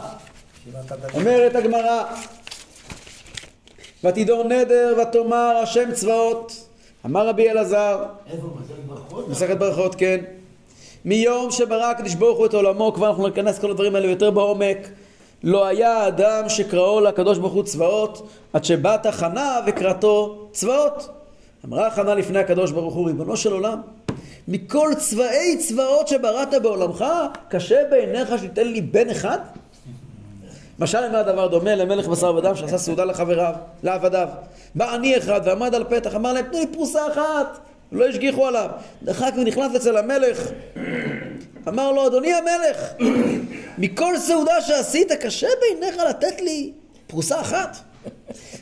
[1.14, 2.04] אומרת הגמרא,
[4.04, 6.68] ותדור נדר ותאמר השם צבאות.
[7.06, 9.30] אמר רבי אלעזר, איפה, מסכת ברכות?
[9.30, 10.24] מסכת ברכות, כן.
[11.08, 14.78] מיום שברא הקדוש ברוך הוא את עולמו, כבר אנחנו ניכנס כל הדברים האלה יותר בעומק.
[15.44, 21.10] לא היה אדם שקראו לקדוש ברוך הוא צבאות, עד שבאת חנה וקראתו צבאות.
[21.66, 23.82] אמרה חנה לפני הקדוש ברוך הוא, ריבונו של עולם,
[24.48, 27.06] מכל צבאי צבאות שבראת בעולמך,
[27.50, 29.40] קשה בעיניך שתיתן לי בן אחד?
[30.80, 33.54] משל למה הדבר דומה למלך בשר ודם שעשה סעודה לחבריו,
[33.84, 34.28] לעבדיו.
[34.76, 37.60] בא עני אחד ועמד על פתח, אמר להם, תנו לי פרוסה אחת.
[37.92, 38.70] לא השגיחו עליו.
[39.04, 40.52] דחק ונכנס אצל המלך.
[41.68, 42.94] אמר לו, אדוני המלך,
[43.78, 46.72] מכל סעודה שעשית, קשה בעיניך לתת לי
[47.08, 47.78] פרוסה אחת?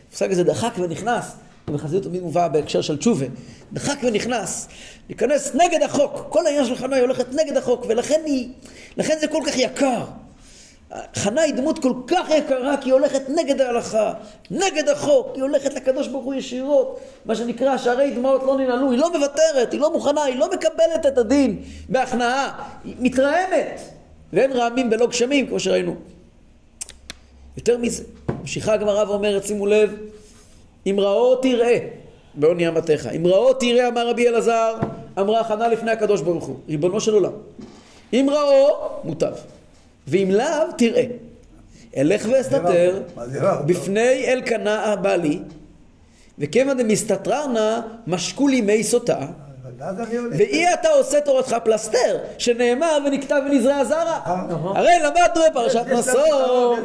[0.10, 1.32] המושג הזה דחק ונכנס,
[1.68, 3.26] ובחסידות תמיד מובא בהקשר של תשובה.
[3.74, 4.68] דחק ונכנס,
[5.10, 6.26] להיכנס נגד החוק.
[6.30, 8.50] כל העניין של חנה היא הולכת נגד החוק, ולכן היא,
[8.98, 10.04] לכן זה כל כך יקר.
[11.16, 14.14] חנה היא דמות כל כך יקרה כי היא הולכת נגד ההלכה,
[14.52, 19.00] נגד החוק, היא הולכת לקדוש ברוך הוא ישירות, מה שנקרא שערי דמעות לא ננעלו, היא
[19.00, 23.82] לא מוותרת, היא לא מוכנה, היא לא מקבלת את הדין בהכנעה, היא מתרעמת,
[24.34, 25.96] ואין רעמים בלא גשמים כמו שראינו.
[27.58, 28.04] יותר מזה,
[28.40, 29.96] ממשיכה הגמרא ואומרת, שימו לב,
[30.88, 31.80] אם ראו תראה
[32.36, 34.76] בעוני אמתך, אם ראו תראה אמר רבי אלעזר,
[35.20, 37.34] אמרה חנה לפני הקדוש ברוך הוא, ריבונו של עולם,
[38.14, 39.34] אם ראו מוטב
[40.08, 41.04] ואם לאו, תראה.
[41.98, 43.02] אלך ואסתתר?
[43.66, 45.40] בפני אלקנה הבעלי,
[46.40, 49.18] וכיוון דמסתתרנה משקו לי מי סוטה,
[50.18, 50.36] הולך.
[50.38, 54.20] ואי אתה עושה תורתך פלסתר, שנאמר ונכתב ונזרע זרע.
[54.50, 54.78] נכון.
[54.78, 56.76] הרי למדנו בפרשת נשוא.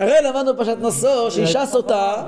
[0.00, 2.22] הרי למדנו בפרשת נשוא, שאישה סוטה,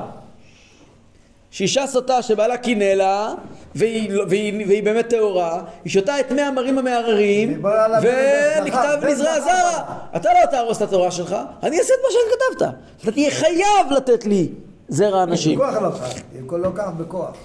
[1.54, 3.34] שאישה סוטה שבעלה קינא לה,
[3.74, 7.64] והיא, לא- והיא, והיא באמת טהורה, היא שותה את מי המרים המערערים,
[8.02, 9.40] והיא ונכתב זכר.
[9.44, 9.84] זרע.
[10.16, 12.74] אתה לא תהרוס את התורה שלך, אני אעשה את מה שכתבת.
[13.02, 14.48] אתה תהיה חייב לתת לי
[14.88, 15.58] זרע אנשים.
[15.58, 17.36] בכוח לא כך, לא כך בכוח.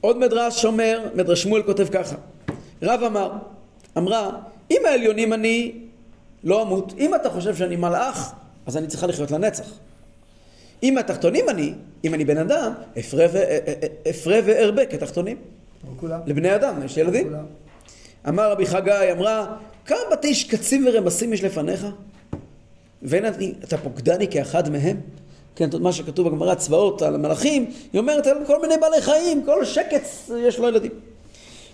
[0.00, 2.16] עוד מדרש אומר, מדרש שמואל כותב ככה,
[2.82, 3.30] רב אמר,
[3.98, 4.30] אמרה,
[4.70, 5.72] אם העליונים אני
[6.44, 8.32] לא אמות, אם אתה חושב שאני מלאך,
[8.66, 9.64] אז אני צריכה לחיות לנצח.
[10.86, 11.72] אם התחתונים אני,
[12.04, 13.72] אם אני בן אדם, אפרה אה, אה,
[14.10, 15.36] אפרה וארבה כתחתונים.
[16.26, 17.32] לבני אדם, יש ילדים.
[18.28, 19.56] אמר רבי חגי, אמרה,
[19.86, 21.86] כמה בתי שקצים ורמסים יש לפניך?
[23.02, 24.96] ואין אני- אתה פוקדני כאחד מהם?
[25.56, 29.64] כן, מה שכתוב בגמרא צבאות על המלאכים, היא אומרת על כל מיני בעלי חיים, כל
[29.64, 30.90] שקץ יש לו ילדים.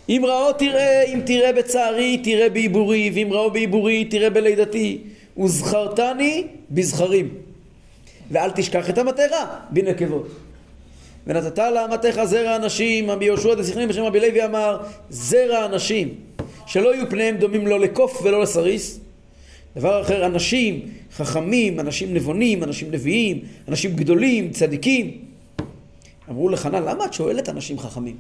[0.09, 5.03] אם ראו תראה, אם תראה בצערי, תראה בעיבורי, ואם ראו בעיבורי, תראה בלידתי.
[5.39, 7.29] וזכרתני בזכרים.
[8.33, 10.29] ואל תשכח את המטרה בנקבות.
[11.27, 16.15] ונתת לאמתך זרע אנשים, רבי יהושע דסיכנין בשם רבי לוי אמר, זרע אנשים,
[16.67, 19.01] שלא יהיו פניהם דומים לא לקוף ולא לסריס.
[19.77, 25.19] דבר אחר, אנשים חכמים, אנשים נבונים, אנשים נביאים, אנשים גדולים, צדיקים.
[26.31, 28.17] אמרו לחנה, למה את שואלת אנשים חכמים?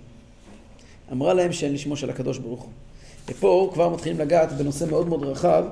[1.13, 2.71] אמרה להם שאין לשמו של הקדוש ברוך הוא.
[3.29, 5.65] ופה כבר מתחילים לגעת בנושא מאוד מאוד רחב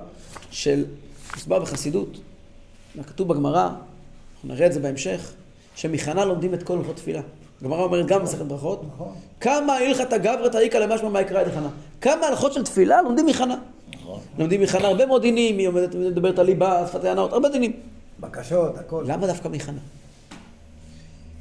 [0.50, 0.84] של,
[1.34, 2.18] מוסבר בחסידות,
[3.06, 3.68] כתוב בגמרא,
[4.44, 5.32] נראה את זה בהמשך,
[5.74, 7.20] שמחנה לומדים את כל הלכות תפילה.
[7.60, 9.14] הגמרא אומרת גם במסכת ברכות, נכון.
[9.40, 11.68] כמה הלכתא גברתא איכא למשמע מה יקרא לחנה.
[12.00, 13.58] כמה הלכות של תפילה לומדים מחנה.
[14.38, 17.72] לומדים מחנה הרבה מאוד דינים, היא עומדת מדברת על ליבה, שפת הענות, הרבה דינים.
[18.20, 19.04] בקשות, הכל.
[19.08, 19.78] למה דווקא מחנה?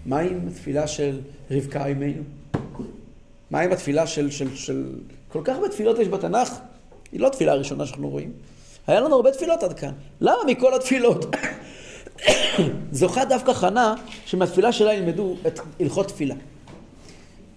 [0.05, 1.19] מה עם התפילה של
[1.51, 2.23] רבקה אימנו?
[3.51, 4.85] מה עם התפילה של, של, של...
[5.31, 6.53] כל כך הרבה תפילות יש בתנ"ך,
[7.11, 8.31] היא לא התפילה הראשונה שאנחנו רואים.
[8.87, 9.91] היה לנו הרבה תפילות עד כאן.
[10.21, 11.25] למה מכל התפילות
[12.91, 13.95] זוכה דווקא חנה
[14.25, 16.35] שמהתפילה שלה ילמדו את הלכות תפילה?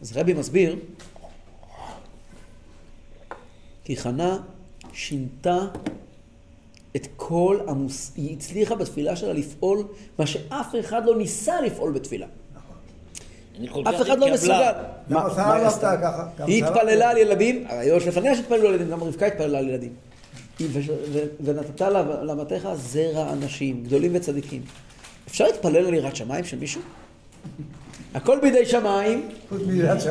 [0.02, 0.76] אז רבי מסביר,
[3.84, 4.38] כי חנה
[4.92, 5.58] שינתה
[6.96, 8.12] את כל המוס...
[8.16, 9.84] היא הצליחה בתפילה שלה לפעול
[10.18, 12.26] מה שאף אחד לא ניסה לפעול בתפילה.
[13.88, 14.34] אף אחד לא.
[14.34, 14.72] מסוגל.
[15.08, 15.96] מה- היא לא עשתה?
[16.02, 16.26] ככה.
[16.46, 17.04] היא שרה התפללה לא.
[17.04, 19.92] על ילדים, היו לפניה שהתפללו על ילדים, גם רבקה התפללה על ילדים.
[21.40, 21.80] ונתת
[22.22, 24.62] לאמתך זרע אנשים, גדולים וצדיקים.
[25.28, 26.80] אפשר להתפלל על יראת שמיים של מישהו?
[28.14, 29.28] הכל בידי שמיים,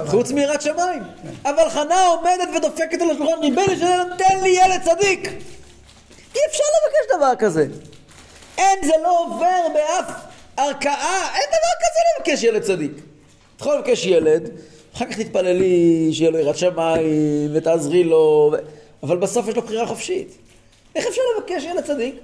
[0.07, 1.03] חוץ מיראת שמיים.
[1.43, 5.27] אבל חנה עומדת ודופקת על השולחן, ריבנו שלנו, תן לי ילד צדיק.
[6.35, 7.67] אי אפשר לבקש דבר כזה.
[8.57, 10.11] אין, זה לא עובר באף
[10.57, 12.91] ערכאה, אין דבר כזה לבקש ילד צדיק.
[12.91, 14.49] אתה יכול לבקש ילד,
[14.95, 18.80] אחר כך תתפללי שיהיה לו יראת שמיים, ותעזרי לו, ו...
[19.03, 20.37] אבל בסוף יש לו בחירה חופשית.
[20.95, 22.15] איך אפשר לבקש ילד צדיק?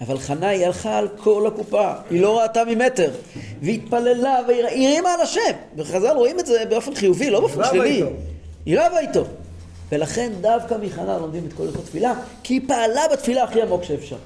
[0.00, 3.10] אבל חנה היא הלכה על כל הקופה, היא לא ראתה ממטר,
[3.62, 5.52] והיא התפללה והיא היא הרימה על השם.
[5.76, 8.02] וחז"ל רואים את זה באופן חיובי, לא באופן שלילי.
[8.66, 9.24] היא רבה איתו.
[9.92, 14.16] ולכן דווקא מחנה לומדים את כל הלכות תפילה, כי היא פעלה בתפילה הכי עמוק שאפשר.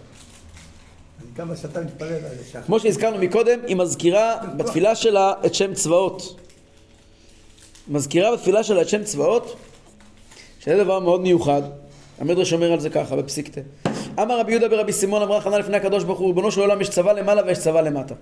[1.36, 2.20] כמה שאתה מתפלל על
[2.52, 2.60] זה.
[2.66, 6.40] כמו שהזכרנו מקודם, היא מזכירה בתפילה שלה את שם צבאות.
[7.88, 9.56] מזכירה בתפילה שלה את שם צבאות,
[10.64, 11.62] שזה דבר מאוד מיוחד.
[12.18, 13.60] המדרש אומר על זה ככה, בפסיקתא.
[14.18, 16.90] אמר רבי יהודה ברבי סימון אמרה חנה לפני הקדוש ברוך הוא, ריבונו של עולם יש
[16.90, 18.14] צבא למעלה ויש צבא למטה.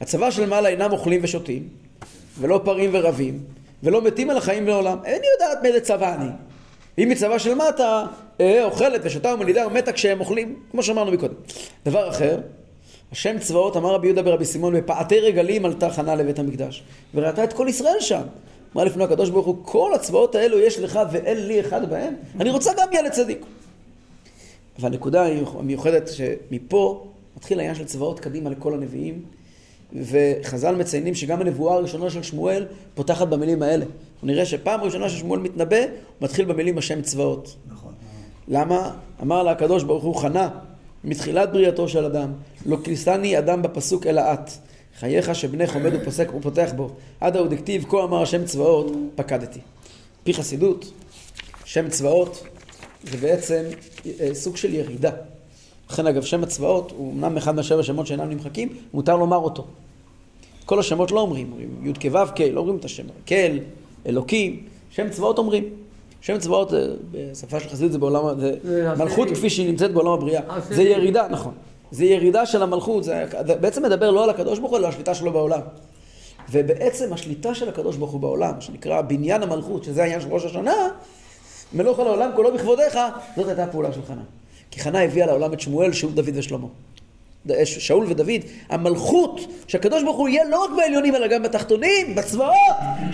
[0.00, 1.68] הצבא של מעלה אינם אוכלים ושותים,
[2.38, 3.40] ולא פרים ורבים,
[3.82, 4.98] ולא מתים על החיים לעולם.
[5.04, 6.28] איני יודעת מאיזה צבא אני.
[6.98, 8.04] אם מצבא של מטה,
[8.40, 11.34] אה, אוכלת ושותה ומלידה ומתה כשהם אוכלים, כמו שאמרנו מקודם.
[11.86, 12.40] דבר אחר,
[13.12, 16.82] השם צבאות, אמר רבי יהודה ברבי סימון, בפעתי רגלים עלתה חנה לבית המקדש,
[17.14, 18.22] וראתה את כל ישראל שם.
[18.76, 22.50] אמר לפני הקדוש ברוך הוא, כל הצבאות האלו יש לך ואין לי אחד בהם, אני
[22.50, 23.46] רוצה גם ילד צדיק.
[24.78, 25.26] והנקודה
[25.58, 27.06] המיוחדת שמפה
[27.36, 29.22] מתחיל העניין של צבאות קדימה לכל הנביאים,
[29.92, 33.84] וחז"ל מציינים שגם הנבואה הראשונה של שמואל פותחת במילים האלה.
[34.14, 35.86] אנחנו נראה שפעם ראשונה ששמואל מתנבא, הוא
[36.20, 37.56] מתחיל במילים השם צבאות.
[37.72, 37.92] נכון.
[38.48, 38.90] למה?
[39.22, 40.48] אמר לה הקדוש ברוך הוא חנה,
[41.04, 42.32] מתחילת בריאתו של אדם,
[42.66, 44.50] לא כיסני אדם בפסוק אלא את.
[45.00, 46.90] חייך שבנך עומד ופוסק ופותח בו.
[47.20, 49.60] עד ההוא דכתיב כה אמר השם צבאות, פקדתי.
[50.24, 50.92] פי חסידות,
[51.64, 52.44] שם צבאות,
[53.04, 53.62] זה בעצם
[54.20, 55.10] אה, סוג של ירידה.
[55.90, 59.66] לכן אגב שם הצבאות הוא אמנם אחד מהשבע שמות שאינם נמחקים, מותר לומר אותו.
[60.64, 63.34] כל השמות לא אומרים, אומרים י' כו' כ', לא אומרים את השם, כל,
[64.06, 65.64] אלוקים, שם צבאות אומרים.
[66.20, 66.78] שם צבאות אה,
[67.10, 69.28] בשפה של חסידות זה בעולם, זה זה מלכות.
[69.30, 70.42] כפי שהיא נמצאת בעולם הבריאה.
[70.70, 71.54] זה ירידה, נכון.
[71.90, 73.24] זה ירידה של המלכות, זה
[73.60, 75.60] בעצם מדבר לא על הקדוש ברוך הוא, אלא על השליטה שלו בעולם.
[76.50, 80.88] ובעצם השליטה של הקדוש ברוך הוא בעולם, שנקרא בניין המלכות, שזה העניין של ראש השנה,
[81.72, 82.98] מלוך על העולם כולו בכבודיך,
[83.36, 84.22] זאת הייתה הפעולה של חנה.
[84.70, 86.66] כי חנה הביאה לעולם את שמואל, שאול, דוד ושלמה.
[87.64, 92.54] שאול ודוד, המלכות, שהקדוש ברוך הוא יהיה לא רק בעליונים אלא גם בתחתונים, בצבאות,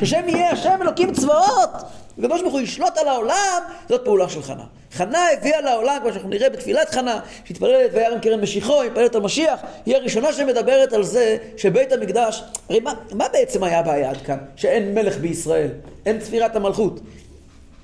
[0.01, 1.71] ששם יהיה השם אלוקים צבאות,
[2.19, 4.65] הקדוש ברוך הוא ישלוט על העולם, זאת פעולה של חנה.
[4.93, 9.23] חנה הביאה לעולם, כמו שאנחנו נראה בתפילת חנה, שהתפללת וירם קרן משיחו, היא מתפללת על
[9.23, 14.17] משיח, היא הראשונה שמדברת על זה שבית המקדש, הרי מה, מה בעצם היה הבעיה עד
[14.17, 14.39] כאן?
[14.57, 15.71] שאין מלך בישראל,
[16.07, 17.01] אין צפירת המלכות.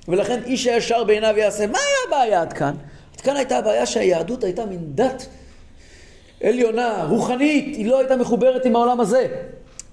[0.08, 1.66] ולכן איש הישר בעיניו יעשה.
[1.66, 2.74] מה היה הבעיה עד כאן?
[3.14, 5.26] עד כאן הייתה הבעיה שהיהדות הייתה מין דת
[6.42, 9.26] עליונה, רוחנית, היא לא הייתה מחוברת עם העולם הזה.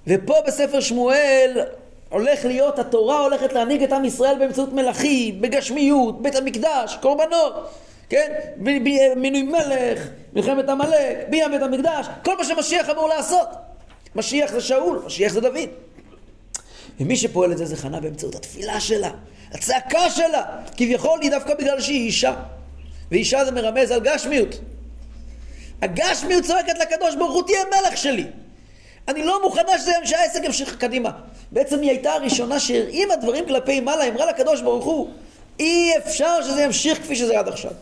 [0.06, 1.60] ופה בספר שמואל
[2.08, 7.70] הולך להיות, התורה הולכת להנהיג את עם ישראל באמצעות מלכים, בגשמיות, בית המקדש, קורבנות,
[8.08, 8.32] כן?
[9.16, 13.48] מינוי מלך, מלחמת עמלק, בניין בית המקדש, כל מה שמשיח אמור לעשות.
[14.14, 15.68] משיח זה שאול, משיח זה דוד.
[17.00, 19.10] ומי שפועל את זה זה חנה באמצעות התפילה שלה,
[19.52, 20.42] הצעקה שלה.
[20.76, 22.34] כביכול היא דווקא בגלל שהיא אישה.
[23.10, 24.58] ואישה זה מרמז על גשמיות.
[25.82, 28.24] הגשמיות צועקת לקדוש ברוך הוא תהיה מלך שלי.
[29.08, 31.10] אני לא מוכנה שזה, שהעסק ימשיך קדימה.
[31.52, 35.08] בעצם היא הייתה הראשונה שהרעימה דברים כלפי מעלה, אמרה לקדוש ברוך הוא,
[35.60, 37.72] אי אפשר שזה ימשיך כפי שזה עד עכשיו.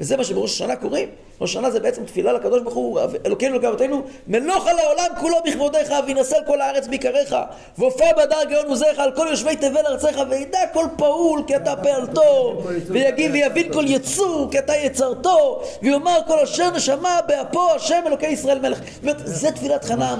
[0.00, 1.08] וזה מה שבראש השנה קוראים.
[1.40, 5.36] ראש השנה זה בעצם תפילה לקדוש ברוך הוא, אלוקינו אלוקי אבותינו, מלוך על העולם כולו
[5.46, 7.36] בכבודיך, וינשא כל הארץ בעיקריך,
[7.78, 12.62] והופע בדר גאון עוזיך על כל יושבי תבל ארציך, וידע כל פעול כי אתה פעלתו,
[12.88, 18.58] ויגיב ויבין כל יצור כי אתה יצרתו, ויאמר כל אשר נשמה באפו השם אלוקי ישראל
[18.58, 18.78] מלך.
[18.78, 20.16] זאת אומרת, זה תפילת חנה.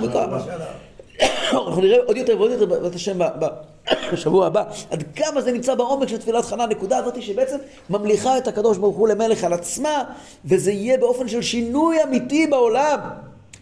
[1.52, 3.18] אנחנו נראה עוד יותר ועוד יותר בעזרת השם
[4.12, 7.56] בשבוע הבא, עד כמה זה נמצא בעומק של תפילת חנה, הנקודה הזאת שבעצם
[7.90, 10.04] ממליכה את הקדוש ברוך הוא למלך על עצמה,
[10.44, 12.98] וזה יהיה באופן של שינוי אמיתי בעולם.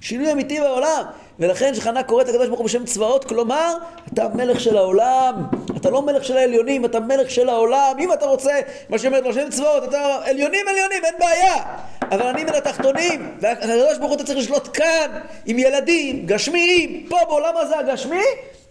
[0.04, 1.04] שינוי אמיתי בעולם.
[1.38, 3.74] ולכן כשחנה קוראת לקדוש ברוך הוא בשם צבאות, כלומר,
[4.12, 5.34] אתה מלך של העולם.
[5.76, 7.96] אתה לא מלך של העליונים, אתה מלך של העולם.
[7.98, 11.54] אם אתה רוצה, מה שאומרת לו שם צבאות, אתה עליונים עליונים, אין בעיה.
[12.02, 17.16] אבל אני מן התחתונים, והקדוש ברוך הוא אתה צריך לשלוט כאן, עם ילדים, גשמיים, פה
[17.28, 18.24] בעולם הזה הגשמי,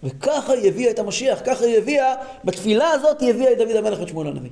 [0.04, 4.00] וככה היא הביאה את המשיח, ככה היא הביאה, בתפילה הזאת היא הביאה את דוד המלך
[4.00, 4.50] ואת שמואל הנביא.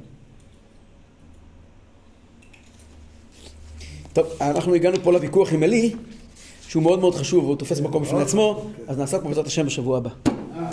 [4.14, 5.94] טוב, אנחנו הגענו פה לוויכוח עם עלי,
[6.72, 8.28] שהוא מאוד מאוד חשוב והוא תופס מקום בפני אוקיי.
[8.28, 10.10] עצמו, אז נעסוק בו בעזרת השם בשבוע הבא.
[10.28, 10.70] אה,